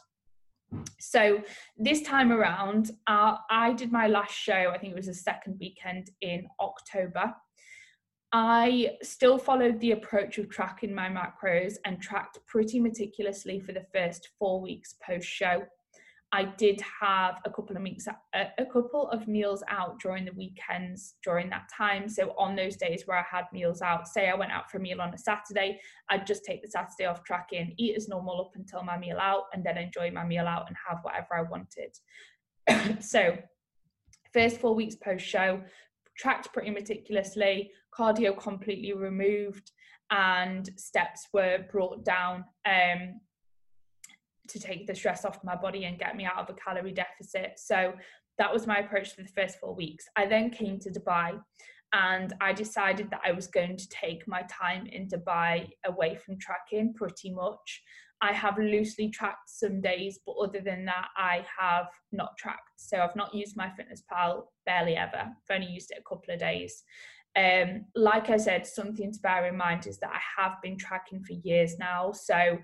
So 0.99 1.41
this 1.77 2.01
time 2.01 2.31
around, 2.31 2.91
uh, 3.07 3.37
I 3.49 3.73
did 3.73 3.91
my 3.91 4.07
last 4.07 4.33
show, 4.33 4.71
I 4.73 4.77
think 4.77 4.91
it 4.91 4.95
was 4.95 5.05
the 5.05 5.13
second 5.13 5.57
weekend 5.59 6.09
in 6.21 6.47
October. 6.59 7.33
I 8.33 8.97
still 9.03 9.37
followed 9.37 9.79
the 9.79 9.91
approach 9.91 10.37
of 10.37 10.49
tracking 10.49 10.93
my 10.93 11.07
macros 11.07 11.75
and 11.85 12.01
tracked 12.01 12.39
pretty 12.45 12.79
meticulously 12.79 13.59
for 13.59 13.71
the 13.71 13.85
first 13.93 14.29
four 14.37 14.61
weeks 14.61 14.95
post 15.05 15.27
show. 15.27 15.63
I 16.33 16.43
did 16.43 16.81
have 17.01 17.39
a 17.45 17.49
couple 17.49 17.77
of 17.77 17.83
weeks, 17.83 18.05
a, 18.33 18.65
couple 18.65 19.09
of 19.11 19.29
meals 19.29 19.63
out 19.69 19.97
during 20.01 20.25
the 20.25 20.33
weekends 20.33 21.15
during 21.23 21.49
that 21.51 21.69
time. 21.75 22.09
So 22.09 22.33
on 22.37 22.53
those 22.53 22.75
days 22.75 23.03
where 23.05 23.17
I 23.17 23.23
had 23.31 23.45
meals 23.53 23.81
out, 23.81 24.09
say 24.09 24.29
I 24.29 24.35
went 24.35 24.51
out 24.51 24.69
for 24.69 24.77
a 24.77 24.81
meal 24.81 24.99
on 24.99 25.13
a 25.13 25.17
Saturday, 25.17 25.79
I'd 26.09 26.27
just 26.27 26.43
take 26.43 26.61
the 26.61 26.67
Saturday 26.67 27.05
off 27.05 27.23
tracking, 27.23 27.73
eat 27.77 27.95
as 27.95 28.09
normal 28.09 28.41
up 28.41 28.51
until 28.55 28.83
my 28.83 28.97
meal 28.97 29.19
out, 29.19 29.43
and 29.53 29.63
then 29.63 29.77
enjoy 29.77 30.11
my 30.11 30.25
meal 30.25 30.47
out 30.47 30.65
and 30.67 30.75
have 30.85 30.99
whatever 31.01 31.33
I 31.33 31.43
wanted. 31.43 33.01
so 33.01 33.37
first 34.33 34.59
four 34.59 34.75
weeks 34.75 34.95
post 34.95 35.25
show, 35.25 35.61
tracked 36.17 36.51
pretty 36.51 36.71
meticulously, 36.71 37.71
cardio 37.97 38.37
completely 38.37 38.93
removed, 38.93 39.71
and 40.11 40.69
steps 40.77 41.27
were 41.33 41.65
brought 41.71 42.05
down 42.05 42.45
um, 42.65 43.19
to 44.47 44.59
take 44.59 44.87
the 44.87 44.95
stress 44.95 45.25
off 45.25 45.43
my 45.43 45.55
body 45.55 45.85
and 45.85 45.99
get 45.99 46.15
me 46.15 46.25
out 46.25 46.37
of 46.37 46.49
a 46.49 46.53
calorie 46.53 46.93
deficit. 46.93 47.53
So 47.57 47.93
that 48.37 48.53
was 48.53 48.67
my 48.67 48.77
approach 48.77 49.13
for 49.13 49.23
the 49.23 49.29
first 49.29 49.59
four 49.59 49.75
weeks. 49.75 50.05
I 50.15 50.25
then 50.25 50.49
came 50.49 50.79
to 50.79 50.89
Dubai 50.89 51.39
and 51.93 52.33
I 52.41 52.53
decided 52.53 53.09
that 53.11 53.21
I 53.25 53.31
was 53.31 53.47
going 53.47 53.77
to 53.77 53.89
take 53.89 54.27
my 54.27 54.43
time 54.43 54.87
in 54.87 55.07
Dubai 55.07 55.69
away 55.85 56.15
from 56.15 56.37
tracking 56.39 56.93
pretty 56.93 57.31
much. 57.31 57.81
I 58.21 58.33
have 58.33 58.57
loosely 58.57 59.09
tracked 59.09 59.47
some 59.49 59.79
days, 59.79 60.19
but 60.25 60.35
other 60.41 60.59
than 60.59 60.85
that, 60.85 61.07
I 61.15 61.45
have 61.59 61.87
not 62.11 62.35
tracked. 62.37 62.71
So 62.77 62.97
I've 62.97 63.15
not 63.15 63.33
used 63.33 63.55
MyFitnessPal 63.55 64.43
barely 64.65 64.95
ever. 64.95 65.17
I've 65.17 65.55
only 65.55 65.67
used 65.67 65.91
it 65.91 65.99
a 65.99 66.09
couple 66.09 66.33
of 66.33 66.39
days. 66.39 66.83
Um, 67.37 67.85
like 67.95 68.31
I 68.31 68.37
said, 68.37 68.65
something 68.65 69.11
to 69.11 69.19
bear 69.19 69.45
in 69.45 69.55
mind 69.55 69.85
is 69.85 69.99
that 69.99 70.09
I 70.11 70.41
have 70.41 70.61
been 70.63 70.77
tracking 70.77 71.23
for 71.23 71.33
years 71.33 71.77
now. 71.77 72.11
So 72.11 72.57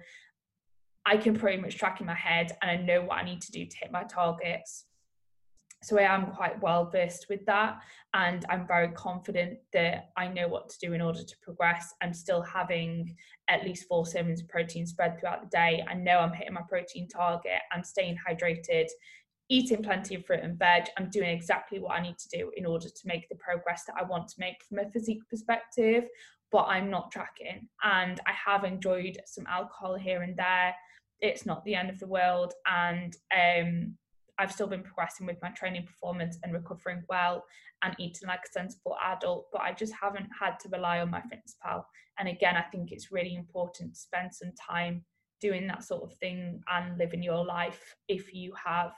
I 1.06 1.18
can 1.18 1.36
pretty 1.36 1.62
much 1.62 1.78
track 1.78 2.00
in 2.00 2.08
my 2.08 2.16
head 2.16 2.58
and 2.62 2.72
I 2.72 2.78
know 2.78 3.02
what 3.02 3.20
I 3.20 3.24
need 3.24 3.42
to 3.42 3.52
do 3.52 3.66
to 3.66 3.78
hit 3.78 3.92
my 3.92 4.04
targets. 4.04 4.86
So 5.84 6.00
I 6.00 6.04
am 6.04 6.28
quite 6.28 6.62
well 6.62 6.90
versed 6.90 7.28
with 7.30 7.46
that. 7.46 7.82
And 8.14 8.46
I'm 8.50 8.66
very 8.66 8.88
confident 8.90 9.60
that 9.74 10.12
I 10.18 10.30
know 10.30 10.48
what 10.48 10.70
to 10.70 10.80
do 10.80 10.94
in 10.94 11.02
order 11.02 11.24
to 11.24 11.36
progress. 11.42 11.94
I'm 12.02 12.14
still 12.14 12.42
having 12.42 13.16
at 13.50 13.66
least 13.66 13.88
four 13.88 14.06
servings 14.06 14.42
of 14.42 14.48
protein 14.48 14.88
spread 14.88 15.20
throughout 15.20 15.42
the 15.42 15.50
day. 15.50 15.84
I 15.88 15.94
know 15.94 16.20
I'm 16.20 16.32
hitting 16.32 16.54
my 16.54 16.62
protein 16.68 17.10
target. 17.10 17.60
I'm 17.74 17.84
staying 17.84 18.18
hydrated, 18.28 18.88
eating 19.50 19.84
plenty 19.84 20.16
of 20.16 20.26
fruit 20.26 20.40
and 20.42 20.58
veg. 20.58 20.86
I'm 20.98 21.10
doing 21.10 21.30
exactly 21.30 21.80
what 21.80 21.94
I 21.94 22.02
need 22.02 22.18
to 22.18 22.38
do 22.38 22.52
in 22.56 22.66
order 22.66 22.88
to 22.88 23.08
make 23.08 23.28
the 23.30 23.36
progress 23.36 23.84
that 23.88 23.96
I 24.00 24.04
want 24.04 24.28
to 24.30 24.36
make 24.40 24.64
from 24.68 24.80
a 24.80 24.90
physique 24.90 25.22
perspective. 25.30 26.06
But 26.52 26.66
I'm 26.66 26.90
not 26.90 27.12
tracking. 27.12 27.68
And 27.84 28.20
I 28.28 28.32
have 28.46 28.64
enjoyed 28.64 29.18
some 29.26 29.46
alcohol 29.48 29.96
here 29.96 30.22
and 30.22 30.38
there. 30.38 30.76
It's 31.20 31.46
not 31.46 31.64
the 31.66 31.76
end 31.76 31.90
of 31.90 32.00
the 32.00 32.08
world. 32.08 32.54
And 32.68 33.16
um, 33.36 33.98
I've 34.38 34.52
still 34.52 34.68
been 34.68 34.84
progressing 34.84 35.28
with 35.28 35.38
my 35.42 35.50
training 35.50 35.86
performance 35.86 36.38
and 36.44 36.54
recovering 36.54 37.04
well 37.10 37.44
and 37.84 37.96
eating 38.00 38.28
like 38.28 38.40
a 38.46 38.52
sensible 38.52 38.98
adult, 39.04 39.48
but 39.52 39.62
I 39.62 39.74
just 39.74 39.94
haven't 40.00 40.30
had 40.40 40.60
to 40.62 40.70
rely 40.70 41.00
on 41.00 41.12
MyFitnessPal. 41.12 41.84
And 42.18 42.28
again, 42.30 42.56
I 42.56 42.64
think 42.64 42.92
it's 42.92 43.12
really 43.12 43.36
important 43.36 43.94
to 43.94 44.00
spend 44.00 44.34
some 44.34 44.52
time 44.70 45.04
doing 45.42 45.68
that 45.68 45.84
sort 45.84 46.04
of 46.04 46.18
thing 46.18 46.62
and 46.72 46.98
living 46.98 47.22
your 47.22 47.46
life 47.46 47.96
if 48.08 48.34
you 48.34 48.54
have 48.64 48.94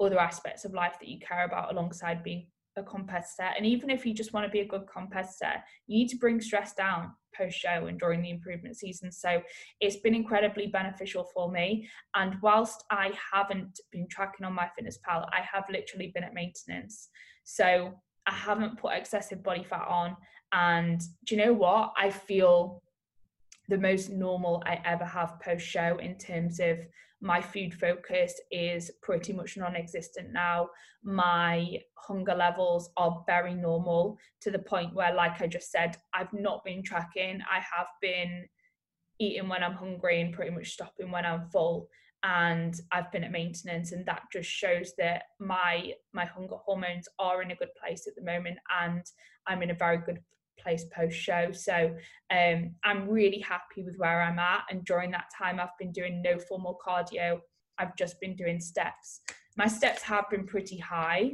other 0.00 0.18
aspects 0.18 0.64
of 0.64 0.74
life 0.74 0.94
that 1.00 1.08
you 1.08 1.18
care 1.20 1.44
about 1.44 1.72
alongside 1.72 2.22
being 2.22 2.46
a 2.76 2.82
competitor. 2.82 3.50
And 3.56 3.66
even 3.66 3.90
if 3.90 4.06
you 4.06 4.14
just 4.14 4.32
want 4.32 4.46
to 4.46 4.50
be 4.50 4.60
a 4.60 4.66
good 4.66 4.86
competitor, 4.92 5.62
you 5.86 5.98
need 5.98 6.08
to 6.08 6.16
bring 6.16 6.40
stress 6.40 6.74
down 6.74 7.12
post 7.36 7.56
show 7.56 7.86
and 7.86 7.98
during 7.98 8.22
the 8.22 8.30
improvement 8.30 8.76
season. 8.76 9.10
So 9.10 9.42
it's 9.80 9.96
been 9.96 10.14
incredibly 10.14 10.66
beneficial 10.66 11.28
for 11.34 11.50
me. 11.50 11.88
And 12.14 12.36
whilst 12.42 12.84
I 12.90 13.12
haven't 13.32 13.80
been 13.90 14.06
tracking 14.08 14.46
on 14.46 14.56
MyFitnessPal, 14.56 15.28
I 15.32 15.40
have 15.50 15.64
literally 15.70 16.12
been 16.14 16.24
at 16.24 16.34
maintenance. 16.34 17.08
So 17.44 17.92
I 18.26 18.32
haven't 18.32 18.78
put 18.78 18.94
excessive 18.94 19.42
body 19.42 19.64
fat 19.64 19.86
on. 19.88 20.16
And 20.52 21.00
do 21.26 21.34
you 21.34 21.44
know 21.44 21.52
what? 21.52 21.92
I 21.96 22.10
feel 22.10 22.82
the 23.68 23.78
most 23.78 24.10
normal 24.10 24.62
I 24.66 24.80
ever 24.84 25.04
have 25.04 25.40
post 25.40 25.66
show 25.66 25.98
in 25.98 26.16
terms 26.16 26.60
of 26.60 26.78
my 27.22 27.40
food 27.40 27.72
focus 27.72 28.38
is 28.50 28.90
pretty 29.00 29.32
much 29.32 29.56
non-existent 29.56 30.32
now. 30.32 30.68
My 31.04 31.78
hunger 31.94 32.34
levels 32.34 32.90
are 32.96 33.22
very 33.26 33.54
normal 33.54 34.18
to 34.40 34.50
the 34.50 34.58
point 34.58 34.92
where 34.92 35.14
like 35.14 35.40
i 35.40 35.46
just 35.46 35.70
said 35.70 35.96
i've 36.14 36.32
not 36.32 36.64
been 36.64 36.82
tracking. 36.82 37.40
I 37.48 37.60
have 37.76 37.86
been 38.00 38.46
eating 39.20 39.48
when 39.48 39.62
i'm 39.62 39.74
hungry 39.74 40.20
and 40.20 40.34
pretty 40.34 40.50
much 40.50 40.72
stopping 40.72 41.10
when 41.12 41.24
i'm 41.24 41.48
full 41.50 41.88
and 42.24 42.80
i've 42.90 43.10
been 43.12 43.24
at 43.24 43.30
maintenance 43.30 43.92
and 43.92 44.04
that 44.06 44.22
just 44.32 44.50
shows 44.50 44.92
that 44.98 45.24
my 45.38 45.92
my 46.12 46.24
hunger 46.24 46.56
hormones 46.56 47.08
are 47.20 47.42
in 47.42 47.52
a 47.52 47.56
good 47.56 47.74
place 47.80 48.06
at 48.08 48.14
the 48.16 48.22
moment 48.22 48.58
and 48.82 49.04
i'm 49.46 49.62
in 49.62 49.70
a 49.70 49.74
very 49.74 49.98
good 49.98 50.18
place 50.58 50.84
post 50.94 51.16
show. 51.16 51.50
So 51.52 51.94
um, 52.30 52.74
I'm 52.84 53.08
really 53.08 53.40
happy 53.40 53.82
with 53.84 53.96
where 53.96 54.22
I'm 54.22 54.38
at. 54.38 54.62
And 54.70 54.84
during 54.84 55.10
that 55.12 55.30
time, 55.36 55.60
I've 55.60 55.76
been 55.78 55.92
doing 55.92 56.22
no 56.22 56.38
formal 56.38 56.78
cardio. 56.84 57.40
I've 57.78 57.96
just 57.96 58.20
been 58.20 58.36
doing 58.36 58.60
steps. 58.60 59.20
My 59.56 59.66
steps 59.66 60.02
have 60.02 60.24
been 60.30 60.46
pretty 60.46 60.78
high. 60.78 61.32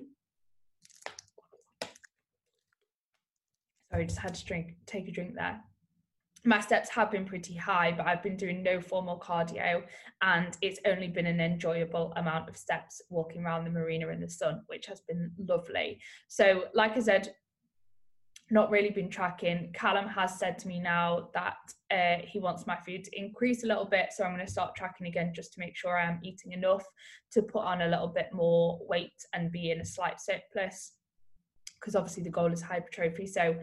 Sorry, 3.90 4.06
just 4.06 4.18
had 4.18 4.34
to 4.34 4.44
drink, 4.44 4.76
take 4.86 5.08
a 5.08 5.12
drink 5.12 5.34
there. 5.34 5.60
My 6.44 6.60
steps 6.60 6.88
have 6.90 7.10
been 7.10 7.24
pretty 7.24 7.54
high, 7.54 7.92
but 7.92 8.06
I've 8.06 8.22
been 8.22 8.36
doing 8.36 8.62
no 8.62 8.80
formal 8.80 9.18
cardio, 9.18 9.82
and 10.22 10.56
it's 10.62 10.78
only 10.86 11.08
been 11.08 11.26
an 11.26 11.40
enjoyable 11.40 12.12
amount 12.16 12.48
of 12.48 12.56
steps 12.56 13.02
walking 13.10 13.44
around 13.44 13.64
the 13.64 13.70
marina 13.70 14.08
in 14.08 14.20
the 14.20 14.30
sun, 14.30 14.62
which 14.66 14.86
has 14.86 15.00
been 15.00 15.32
lovely. 15.38 16.00
So, 16.28 16.64
like 16.74 16.96
I 16.96 17.00
said, 17.00 17.34
not 18.50 18.70
really 18.70 18.90
been 18.90 19.10
tracking. 19.10 19.70
Callum 19.74 20.08
has 20.08 20.38
said 20.38 20.58
to 20.58 20.68
me 20.68 20.80
now 20.80 21.28
that 21.34 21.56
uh, 21.90 22.22
he 22.24 22.38
wants 22.38 22.66
my 22.66 22.76
food 22.76 23.04
to 23.04 23.18
increase 23.18 23.64
a 23.64 23.66
little 23.66 23.84
bit, 23.84 24.08
so 24.14 24.24
I'm 24.24 24.34
going 24.34 24.44
to 24.44 24.50
start 24.50 24.74
tracking 24.74 25.06
again 25.06 25.32
just 25.34 25.52
to 25.54 25.60
make 25.60 25.76
sure 25.76 25.98
I'm 25.98 26.20
eating 26.22 26.52
enough 26.52 26.84
to 27.32 27.42
put 27.42 27.64
on 27.64 27.82
a 27.82 27.88
little 27.88 28.08
bit 28.08 28.28
more 28.32 28.78
weight 28.88 29.26
and 29.34 29.52
be 29.52 29.70
in 29.70 29.80
a 29.80 29.84
slight 29.84 30.20
surplus. 30.20 30.92
Because 31.78 31.94
obviously 31.94 32.24
the 32.24 32.30
goal 32.30 32.52
is 32.52 32.62
hypertrophy, 32.62 33.26
so 33.26 33.54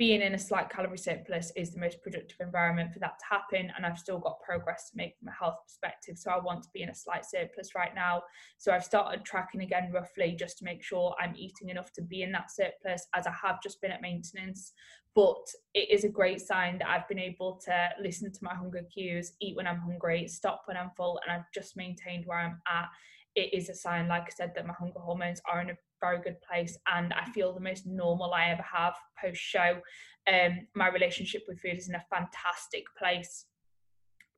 being 0.00 0.22
in 0.22 0.32
a 0.32 0.38
slight 0.38 0.70
calorie 0.70 0.96
surplus 0.96 1.52
is 1.56 1.72
the 1.72 1.78
most 1.78 2.02
productive 2.02 2.38
environment 2.40 2.90
for 2.90 2.98
that 3.00 3.18
to 3.18 3.24
happen. 3.28 3.70
And 3.76 3.84
I've 3.84 3.98
still 3.98 4.18
got 4.18 4.40
progress 4.40 4.88
to 4.88 4.96
make 4.96 5.14
from 5.18 5.28
a 5.28 5.32
health 5.32 5.56
perspective. 5.62 6.16
So 6.16 6.30
I 6.30 6.38
want 6.38 6.62
to 6.62 6.70
be 6.72 6.80
in 6.80 6.88
a 6.88 6.94
slight 6.94 7.26
surplus 7.26 7.74
right 7.74 7.94
now. 7.94 8.22
So 8.56 8.72
I've 8.72 8.82
started 8.82 9.26
tracking 9.26 9.60
again 9.60 9.90
roughly 9.92 10.34
just 10.40 10.56
to 10.56 10.64
make 10.64 10.82
sure 10.82 11.14
I'm 11.20 11.36
eating 11.36 11.68
enough 11.68 11.92
to 11.92 12.02
be 12.02 12.22
in 12.22 12.32
that 12.32 12.50
surplus 12.50 13.06
as 13.14 13.26
I 13.26 13.32
have 13.42 13.62
just 13.62 13.82
been 13.82 13.92
at 13.92 14.00
maintenance. 14.00 14.72
But 15.14 15.46
it 15.74 15.90
is 15.90 16.04
a 16.04 16.08
great 16.08 16.40
sign 16.40 16.78
that 16.78 16.88
I've 16.88 17.06
been 17.06 17.18
able 17.18 17.60
to 17.66 17.88
listen 18.02 18.32
to 18.32 18.38
my 18.40 18.54
hunger 18.54 18.86
cues, 18.94 19.32
eat 19.42 19.54
when 19.54 19.66
I'm 19.66 19.80
hungry, 19.80 20.26
stop 20.28 20.62
when 20.64 20.78
I'm 20.78 20.92
full, 20.96 21.20
and 21.26 21.36
I've 21.36 21.52
just 21.52 21.76
maintained 21.76 22.24
where 22.24 22.38
I'm 22.38 22.58
at 22.72 22.88
it 23.34 23.54
is 23.54 23.68
a 23.68 23.74
sign, 23.74 24.08
like 24.08 24.22
I 24.22 24.30
said, 24.30 24.52
that 24.54 24.66
my 24.66 24.74
hunger 24.78 24.98
hormones 24.98 25.40
are 25.50 25.60
in 25.60 25.70
a 25.70 25.76
very 26.00 26.20
good 26.20 26.36
place 26.40 26.76
and 26.92 27.12
I 27.12 27.30
feel 27.32 27.52
the 27.52 27.60
most 27.60 27.86
normal 27.86 28.32
I 28.32 28.50
ever 28.50 28.62
have 28.62 28.94
post 29.20 29.40
show. 29.40 29.80
Um, 30.26 30.66
my 30.74 30.88
relationship 30.88 31.42
with 31.46 31.60
food 31.60 31.76
is 31.76 31.88
in 31.88 31.94
a 31.94 32.04
fantastic 32.10 32.84
place 32.98 33.46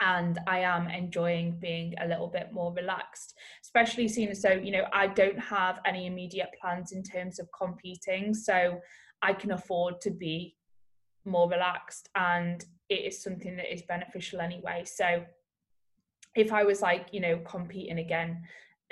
and 0.01 0.38
I 0.47 0.61
am 0.61 0.88
enjoying 0.88 1.59
being 1.61 1.95
a 2.01 2.09
little 2.09 2.26
bit 2.26 2.53
more 2.53 2.72
relaxed, 2.74 3.34
especially 3.62 4.09
seeing 4.09 4.30
as 4.30 4.43
though, 4.43 4.51
you 4.51 4.72
know, 4.72 4.86
I 4.93 5.07
don't 5.07 5.38
have 5.38 5.78
any 5.86 6.07
immediate 6.07 6.51
plans 6.61 6.93
in 6.93 7.03
terms 7.03 7.38
of 7.38 7.49
competing. 7.57 8.34
So 8.34 8.80
I 9.22 9.32
can 9.32 9.53
afford 9.53 10.01
to 10.03 10.11
be 10.11 10.57
more 11.24 11.49
relaxed 11.49 12.09
and 12.16 12.64
it 12.88 13.05
is 13.07 13.22
something 13.22 13.57
that 13.57 13.72
is 13.72 13.82
beneficial 13.82 14.40
anyway. 14.40 14.82
So 14.84 15.24
if 16.34 16.53
I 16.53 16.64
was 16.64 16.82
like, 16.82 17.09
you 17.12 17.20
know, 17.20 17.38
competing 17.38 17.99
again, 17.99 18.43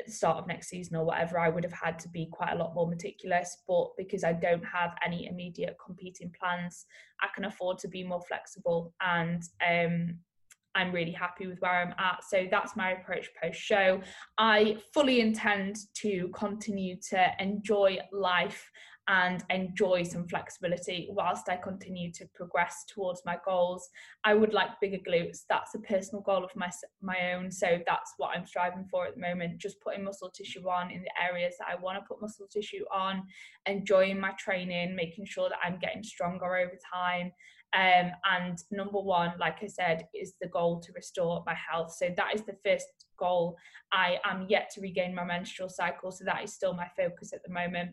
at 0.01 0.07
the 0.07 0.13
start 0.13 0.39
of 0.39 0.47
next 0.47 0.69
season 0.69 0.97
or 0.97 1.05
whatever, 1.05 1.39
I 1.39 1.49
would 1.49 1.65
have 1.65 1.73
had 1.73 1.99
to 2.01 2.09
be 2.09 2.27
quite 2.27 2.53
a 2.53 2.57
lot 2.57 2.75
more 2.75 2.89
meticulous. 2.89 3.59
But 3.69 3.91
because 3.97 4.25
I 4.25 4.33
don't 4.33 4.65
have 4.65 4.97
any 5.05 5.27
immediate 5.27 5.77
competing 5.85 6.33
plans, 6.39 6.87
I 7.21 7.29
can 7.35 7.45
afford 7.45 7.79
to 7.79 7.89
be 7.89 8.03
more 8.03 8.23
flexible 8.23 8.93
and 9.01 9.43
um, 9.67 10.19
I'm 10.75 10.93
really 10.93 11.13
happy 11.13 11.47
with 11.47 11.59
where 11.61 11.83
I'm 11.83 11.95
at. 11.99 12.23
So 12.29 12.47
that's 12.51 12.77
my 12.77 12.93
approach 12.93 13.29
post 13.41 13.59
show. 13.59 14.01
I 14.39 14.79
fully 14.95 15.21
intend 15.21 15.77
to 15.95 16.29
continue 16.29 16.97
to 17.11 17.27
enjoy 17.39 17.99
life 18.13 18.71
and 19.11 19.43
enjoy 19.51 20.05
some 20.05 20.25
flexibility 20.29 21.09
whilst 21.11 21.49
I 21.49 21.57
continue 21.57 22.13
to 22.13 22.27
progress 22.33 22.85
towards 22.89 23.23
my 23.27 23.39
goals. 23.45 23.89
I 24.23 24.35
would 24.35 24.55
like 24.55 24.81
bigger 24.81 24.99
glutes. 24.99 25.41
That's 25.49 25.75
a 25.75 25.81
personal 25.81 26.23
goal 26.23 26.45
of 26.45 26.55
my 26.55 26.71
my 27.03 27.33
own. 27.35 27.51
So 27.51 27.81
that's 27.87 28.15
what 28.19 28.37
I'm 28.37 28.47
striving 28.47 28.87
for 28.89 29.07
at 29.07 29.17
the 29.17 29.21
moment. 29.21 29.59
Just 29.59 29.81
putting 29.81 30.05
muscle 30.05 30.31
tissue 30.31 30.69
on 30.69 30.93
in 30.93 31.03
the 31.03 31.11
areas 31.21 31.57
that 31.59 31.67
I 31.69 31.83
want 31.83 31.99
to 31.99 32.05
put 32.07 32.23
muscle 32.23 32.47
tissue 32.47 32.85
on, 32.95 33.25
enjoying 33.67 34.21
my 34.21 34.31
training, 34.39 34.95
making 34.95 35.25
sure 35.27 35.49
that 35.49 35.59
I'm 35.65 35.81
getting 35.81 36.05
stronger 36.05 36.57
over 36.57 36.79
time. 36.95 37.33
Um, 37.73 38.13
and 38.31 38.59
number 38.71 39.01
one, 39.01 39.33
like 39.41 39.59
I 39.63 39.67
said, 39.67 40.07
is 40.15 40.35
the 40.41 40.49
goal 40.49 40.81
to 40.81 40.93
restore 40.93 41.43
my 41.47 41.55
health. 41.55 41.93
So 41.97 42.13
that 42.17 42.35
is 42.35 42.43
the 42.43 42.57
first 42.65 42.87
goal. 43.17 43.57
I 43.93 44.19
am 44.25 44.47
yet 44.49 44.71
to 44.75 44.81
regain 44.81 45.15
my 45.17 45.25
menstrual 45.25 45.69
cycle, 45.69 46.13
so 46.13 46.25
that 46.25 46.45
is 46.45 46.53
still 46.53 46.75
my 46.75 46.87
focus 46.97 47.33
at 47.33 47.43
the 47.45 47.53
moment 47.53 47.91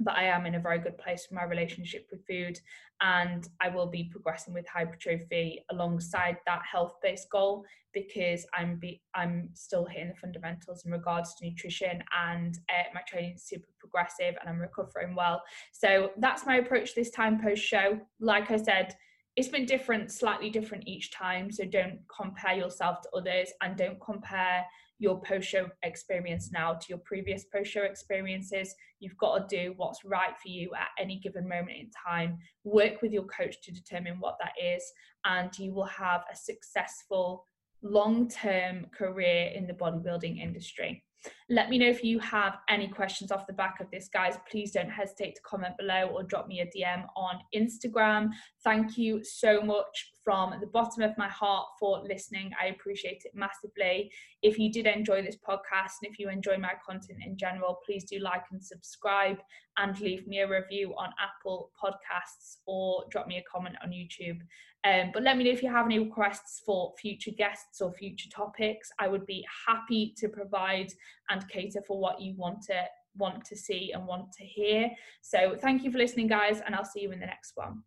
but 0.00 0.16
I 0.16 0.24
am 0.24 0.46
in 0.46 0.56
a 0.56 0.60
very 0.60 0.78
good 0.78 0.98
place 0.98 1.26
with 1.28 1.36
my 1.36 1.44
relationship 1.44 2.06
with 2.10 2.26
food 2.26 2.60
and 3.00 3.48
I 3.60 3.68
will 3.68 3.86
be 3.86 4.04
progressing 4.04 4.52
with 4.54 4.66
hypertrophy 4.66 5.64
alongside 5.70 6.36
that 6.46 6.62
health-based 6.70 7.30
goal 7.30 7.64
because 7.92 8.46
I'm 8.54 8.76
be, 8.76 9.02
I'm 9.14 9.48
still 9.54 9.86
hitting 9.86 10.08
the 10.08 10.14
fundamentals 10.14 10.84
in 10.84 10.92
regards 10.92 11.34
to 11.34 11.46
nutrition 11.46 12.02
and 12.26 12.58
uh, 12.68 12.84
my 12.94 13.00
training 13.08 13.34
is 13.36 13.44
super 13.44 13.68
progressive 13.78 14.34
and 14.40 14.48
I'm 14.48 14.58
recovering 14.58 15.14
well. 15.14 15.42
So 15.72 16.10
that's 16.18 16.46
my 16.46 16.56
approach 16.56 16.94
this 16.94 17.10
time 17.10 17.40
post 17.40 17.62
show. 17.62 17.98
Like 18.20 18.50
I 18.50 18.58
said, 18.58 18.94
it's 19.36 19.48
been 19.48 19.66
different, 19.66 20.10
slightly 20.10 20.50
different 20.50 20.84
each 20.86 21.12
time. 21.12 21.50
So 21.50 21.64
don't 21.64 22.00
compare 22.14 22.54
yourself 22.54 23.02
to 23.02 23.08
others 23.16 23.50
and 23.62 23.76
don't 23.76 24.00
compare 24.00 24.64
your 24.98 25.20
post 25.20 25.48
show 25.48 25.68
experience 25.82 26.50
now 26.52 26.74
to 26.74 26.86
your 26.88 26.98
previous 26.98 27.44
post 27.44 27.70
show 27.70 27.82
experiences. 27.82 28.74
You've 29.00 29.16
got 29.18 29.48
to 29.48 29.56
do 29.56 29.74
what's 29.76 30.04
right 30.04 30.36
for 30.42 30.48
you 30.48 30.70
at 30.74 30.88
any 30.98 31.18
given 31.18 31.48
moment 31.48 31.76
in 31.78 31.90
time. 31.90 32.38
Work 32.64 33.02
with 33.02 33.12
your 33.12 33.24
coach 33.24 33.56
to 33.64 33.72
determine 33.72 34.18
what 34.20 34.36
that 34.40 34.52
is, 34.62 34.82
and 35.24 35.56
you 35.58 35.72
will 35.72 35.86
have 35.86 36.22
a 36.32 36.36
successful 36.36 37.46
long 37.82 38.28
term 38.28 38.86
career 38.96 39.52
in 39.54 39.66
the 39.66 39.74
bodybuilding 39.74 40.38
industry. 40.38 41.02
Let 41.50 41.70
me 41.70 41.78
know 41.78 41.88
if 41.88 42.04
you 42.04 42.18
have 42.20 42.58
any 42.68 42.88
questions 42.88 43.32
off 43.32 43.46
the 43.46 43.52
back 43.52 43.80
of 43.80 43.90
this, 43.90 44.08
guys. 44.08 44.38
Please 44.48 44.70
don't 44.72 44.90
hesitate 44.90 45.34
to 45.34 45.40
comment 45.42 45.76
below 45.76 46.10
or 46.14 46.22
drop 46.22 46.46
me 46.46 46.60
a 46.60 46.66
DM 46.66 47.04
on 47.16 47.40
Instagram. 47.54 48.30
Thank 48.62 48.96
you 48.96 49.22
so 49.24 49.60
much 49.60 50.12
from 50.26 50.52
the 50.60 50.66
bottom 50.66 51.04
of 51.04 51.16
my 51.16 51.28
heart 51.28 51.68
for 51.78 52.02
listening. 52.02 52.50
I 52.60 52.66
appreciate 52.66 53.22
it 53.24 53.30
massively. 53.32 54.10
If 54.42 54.58
you 54.58 54.72
did 54.72 54.86
enjoy 54.86 55.22
this 55.22 55.36
podcast 55.36 56.02
and 56.02 56.10
if 56.10 56.18
you 56.18 56.28
enjoy 56.28 56.58
my 56.58 56.72
content 56.84 57.20
in 57.24 57.38
general, 57.38 57.78
please 57.86 58.02
do 58.02 58.18
like 58.18 58.42
and 58.50 58.60
subscribe 58.60 59.38
and 59.78 60.00
leave 60.00 60.26
me 60.26 60.40
a 60.40 60.48
review 60.48 60.94
on 60.98 61.10
Apple 61.20 61.70
Podcasts 61.80 62.56
or 62.66 63.04
drop 63.08 63.28
me 63.28 63.36
a 63.36 63.44
comment 63.48 63.76
on 63.84 63.90
YouTube. 63.90 64.40
Um, 64.82 65.12
but 65.14 65.22
let 65.22 65.36
me 65.36 65.44
know 65.44 65.52
if 65.52 65.62
you 65.62 65.70
have 65.70 65.86
any 65.86 66.00
requests 66.00 66.60
for 66.66 66.92
future 67.00 67.30
guests 67.30 67.80
or 67.80 67.92
future 67.92 68.28
topics. 68.28 68.90
I 68.98 69.06
would 69.06 69.26
be 69.26 69.46
happy 69.68 70.12
to 70.18 70.28
provide 70.28 70.92
and 71.30 71.48
cater 71.48 71.82
for 71.86 72.00
what 72.00 72.20
you 72.20 72.34
want 72.36 72.62
to 72.62 72.84
want 73.16 73.44
to 73.44 73.56
see 73.56 73.92
and 73.92 74.04
want 74.08 74.32
to 74.32 74.44
hear. 74.44 74.90
So 75.22 75.56
thank 75.56 75.84
you 75.84 75.92
for 75.92 75.98
listening, 75.98 76.26
guys, 76.26 76.62
and 76.66 76.74
I'll 76.74 76.84
see 76.84 77.02
you 77.02 77.12
in 77.12 77.20
the 77.20 77.26
next 77.26 77.52
one. 77.54 77.84